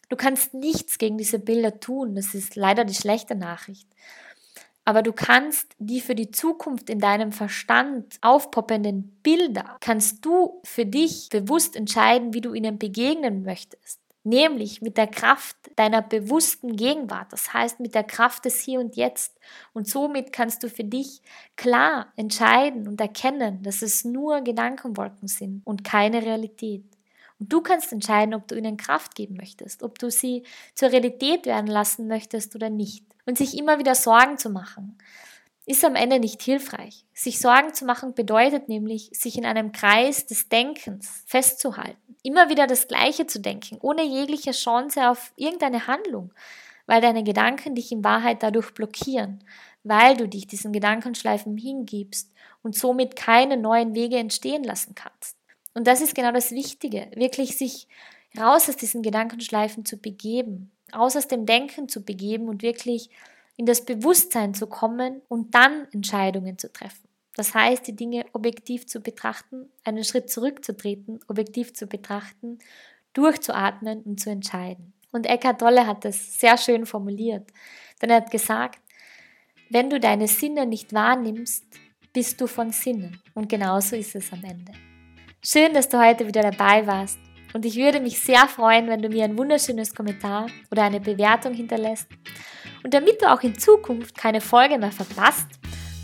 Du 0.08 0.16
kannst 0.16 0.52
nichts 0.52 0.98
gegen 0.98 1.16
diese 1.16 1.38
Bilder 1.38 1.80
tun, 1.80 2.14
das 2.14 2.34
ist 2.34 2.56
leider 2.56 2.84
die 2.84 2.94
schlechte 2.94 3.34
Nachricht 3.34 3.88
aber 4.84 5.02
du 5.02 5.12
kannst 5.12 5.74
die 5.78 6.00
für 6.00 6.14
die 6.14 6.30
Zukunft 6.30 6.90
in 6.90 6.98
deinem 6.98 7.32
Verstand 7.32 8.18
aufpoppenden 8.20 9.18
Bilder, 9.22 9.76
kannst 9.80 10.24
du 10.24 10.60
für 10.64 10.86
dich 10.86 11.28
bewusst 11.30 11.76
entscheiden, 11.76 12.34
wie 12.34 12.40
du 12.40 12.52
ihnen 12.52 12.78
begegnen 12.78 13.44
möchtest. 13.44 14.00
Nämlich 14.24 14.80
mit 14.82 14.96
der 14.98 15.08
Kraft 15.08 15.56
deiner 15.74 16.00
bewussten 16.00 16.76
Gegenwart, 16.76 17.32
das 17.32 17.52
heißt 17.52 17.80
mit 17.80 17.94
der 17.94 18.04
Kraft 18.04 18.44
des 18.44 18.60
Hier 18.60 18.78
und 18.78 18.94
Jetzt. 18.94 19.36
Und 19.72 19.88
somit 19.88 20.32
kannst 20.32 20.62
du 20.62 20.68
für 20.68 20.84
dich 20.84 21.22
klar 21.56 22.12
entscheiden 22.14 22.86
und 22.86 23.00
erkennen, 23.00 23.64
dass 23.64 23.82
es 23.82 24.04
nur 24.04 24.40
Gedankenwolken 24.42 25.26
sind 25.26 25.62
und 25.64 25.82
keine 25.82 26.22
Realität. 26.22 26.84
Und 27.42 27.52
du 27.52 27.60
kannst 27.60 27.92
entscheiden, 27.92 28.34
ob 28.34 28.46
du 28.46 28.54
ihnen 28.54 28.76
Kraft 28.76 29.16
geben 29.16 29.34
möchtest, 29.34 29.82
ob 29.82 29.98
du 29.98 30.12
sie 30.12 30.44
zur 30.76 30.92
Realität 30.92 31.44
werden 31.44 31.66
lassen 31.66 32.06
möchtest 32.06 32.54
oder 32.54 32.70
nicht. 32.70 33.04
Und 33.26 33.36
sich 33.36 33.58
immer 33.58 33.80
wieder 33.80 33.96
Sorgen 33.96 34.38
zu 34.38 34.48
machen, 34.48 34.96
ist 35.66 35.84
am 35.84 35.96
Ende 35.96 36.20
nicht 36.20 36.40
hilfreich. 36.40 37.04
Sich 37.12 37.40
Sorgen 37.40 37.74
zu 37.74 37.84
machen 37.84 38.14
bedeutet 38.14 38.68
nämlich, 38.68 39.10
sich 39.12 39.36
in 39.36 39.44
einem 39.44 39.72
Kreis 39.72 40.24
des 40.24 40.50
Denkens 40.50 41.24
festzuhalten. 41.26 42.14
Immer 42.22 42.48
wieder 42.48 42.68
das 42.68 42.86
Gleiche 42.86 43.26
zu 43.26 43.40
denken, 43.40 43.76
ohne 43.80 44.04
jegliche 44.04 44.52
Chance 44.52 45.10
auf 45.10 45.32
irgendeine 45.34 45.88
Handlung, 45.88 46.32
weil 46.86 47.00
deine 47.00 47.24
Gedanken 47.24 47.74
dich 47.74 47.90
in 47.90 48.04
Wahrheit 48.04 48.44
dadurch 48.44 48.72
blockieren, 48.72 49.42
weil 49.82 50.16
du 50.16 50.28
dich 50.28 50.46
diesen 50.46 50.72
Gedankenschleifen 50.72 51.56
hingibst 51.56 52.30
und 52.62 52.76
somit 52.76 53.16
keine 53.16 53.56
neuen 53.56 53.96
Wege 53.96 54.18
entstehen 54.18 54.62
lassen 54.62 54.94
kannst. 54.94 55.41
Und 55.74 55.86
das 55.86 56.00
ist 56.00 56.14
genau 56.14 56.32
das 56.32 56.50
Wichtige, 56.50 57.10
wirklich 57.14 57.56
sich 57.56 57.88
raus 58.38 58.68
aus 58.68 58.76
diesen 58.76 59.02
Gedankenschleifen 59.02 59.84
zu 59.84 59.96
begeben, 59.96 60.70
raus 60.94 61.16
aus 61.16 61.28
dem 61.28 61.46
Denken 61.46 61.88
zu 61.88 62.04
begeben 62.04 62.48
und 62.48 62.62
wirklich 62.62 63.10
in 63.56 63.66
das 63.66 63.84
Bewusstsein 63.84 64.54
zu 64.54 64.66
kommen 64.66 65.22
und 65.28 65.54
dann 65.54 65.86
Entscheidungen 65.92 66.58
zu 66.58 66.72
treffen. 66.72 67.08
Das 67.36 67.54
heißt, 67.54 67.86
die 67.86 67.96
Dinge 67.96 68.26
objektiv 68.32 68.86
zu 68.86 69.00
betrachten, 69.00 69.70
einen 69.84 70.04
Schritt 70.04 70.30
zurückzutreten, 70.30 71.20
objektiv 71.28 71.72
zu 71.72 71.86
betrachten, 71.86 72.58
durchzuatmen 73.14 74.02
und 74.02 74.20
zu 74.20 74.30
entscheiden. 74.30 74.92
Und 75.12 75.26
Eckhart 75.26 75.60
Tolle 75.60 75.86
hat 75.86 76.04
das 76.04 76.38
sehr 76.40 76.56
schön 76.58 76.86
formuliert, 76.86 77.50
denn 78.00 78.10
er 78.10 78.16
hat 78.16 78.30
gesagt, 78.30 78.80
wenn 79.70 79.88
du 79.88 79.98
deine 79.98 80.28
Sinne 80.28 80.66
nicht 80.66 80.92
wahrnimmst, 80.92 81.64
bist 82.12 82.40
du 82.40 82.46
von 82.46 82.70
Sinnen. 82.70 83.22
Und 83.34 83.48
genauso 83.48 83.96
ist 83.96 84.14
es 84.14 84.30
am 84.32 84.44
Ende. 84.44 84.72
Schön, 85.44 85.74
dass 85.74 85.88
du 85.88 85.98
heute 85.98 86.28
wieder 86.28 86.42
dabei 86.42 86.86
warst. 86.86 87.18
Und 87.52 87.66
ich 87.66 87.74
würde 87.74 87.98
mich 87.98 88.20
sehr 88.20 88.46
freuen, 88.46 88.86
wenn 88.86 89.02
du 89.02 89.08
mir 89.08 89.24
ein 89.24 89.36
wunderschönes 89.36 89.92
Kommentar 89.92 90.46
oder 90.70 90.84
eine 90.84 91.00
Bewertung 91.00 91.52
hinterlässt. 91.52 92.06
Und 92.84 92.94
damit 92.94 93.20
du 93.20 93.28
auch 93.28 93.40
in 93.40 93.58
Zukunft 93.58 94.16
keine 94.16 94.40
Folge 94.40 94.78
mehr 94.78 94.92
verpasst, 94.92 95.48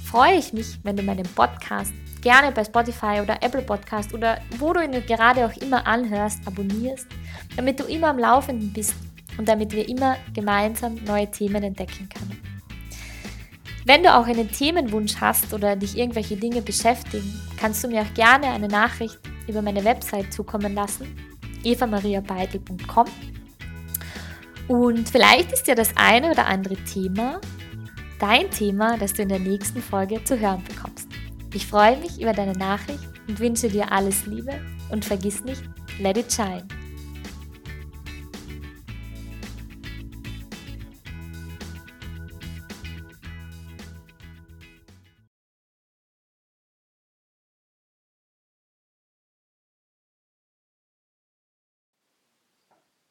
freue 0.04 0.34
ich 0.34 0.52
mich, 0.52 0.80
wenn 0.82 0.96
du 0.96 1.04
meinen 1.04 1.28
Podcast 1.36 1.92
gerne 2.20 2.50
bei 2.50 2.64
Spotify 2.64 3.20
oder 3.22 3.40
Apple 3.40 3.62
Podcast 3.62 4.12
oder 4.12 4.40
wo 4.58 4.72
du 4.72 4.82
ihn 4.82 5.06
gerade 5.06 5.46
auch 5.46 5.56
immer 5.62 5.86
anhörst, 5.86 6.40
abonnierst 6.44 7.06
damit 7.54 7.78
du 7.78 7.84
immer 7.84 8.08
am 8.08 8.18
Laufenden 8.18 8.72
bist 8.72 8.96
und 9.38 9.48
damit 9.48 9.72
wir 9.72 9.88
immer 9.88 10.16
gemeinsam 10.34 10.96
neue 11.04 11.30
Themen 11.30 11.62
entdecken 11.62 12.08
können. 12.08 12.47
Wenn 13.88 14.02
du 14.02 14.14
auch 14.14 14.26
einen 14.26 14.50
Themenwunsch 14.52 15.16
hast 15.18 15.54
oder 15.54 15.74
dich 15.74 15.96
irgendwelche 15.96 16.36
Dinge 16.36 16.60
beschäftigen, 16.60 17.40
kannst 17.58 17.82
du 17.82 17.88
mir 17.88 18.02
auch 18.02 18.12
gerne 18.12 18.48
eine 18.48 18.68
Nachricht 18.68 19.18
über 19.46 19.62
meine 19.62 19.82
Website 19.82 20.30
zukommen 20.30 20.74
lassen, 20.74 21.16
evamariabeitel.com. 21.64 23.06
Und 24.68 25.08
vielleicht 25.08 25.52
ist 25.52 25.68
ja 25.68 25.74
das 25.74 25.96
eine 25.96 26.30
oder 26.30 26.44
andere 26.44 26.76
Thema 26.84 27.40
dein 28.18 28.50
Thema, 28.50 28.98
das 28.98 29.14
du 29.14 29.22
in 29.22 29.30
der 29.30 29.38
nächsten 29.38 29.80
Folge 29.80 30.22
zu 30.22 30.38
hören 30.38 30.62
bekommst. 30.64 31.08
Ich 31.54 31.66
freue 31.66 31.96
mich 31.96 32.20
über 32.20 32.34
deine 32.34 32.52
Nachricht 32.52 33.08
und 33.26 33.40
wünsche 33.40 33.70
dir 33.70 33.90
alles 33.90 34.26
Liebe 34.26 34.52
und 34.90 35.02
vergiss 35.02 35.42
nicht, 35.44 35.62
let 35.98 36.18
it 36.18 36.30
shine. 36.30 36.68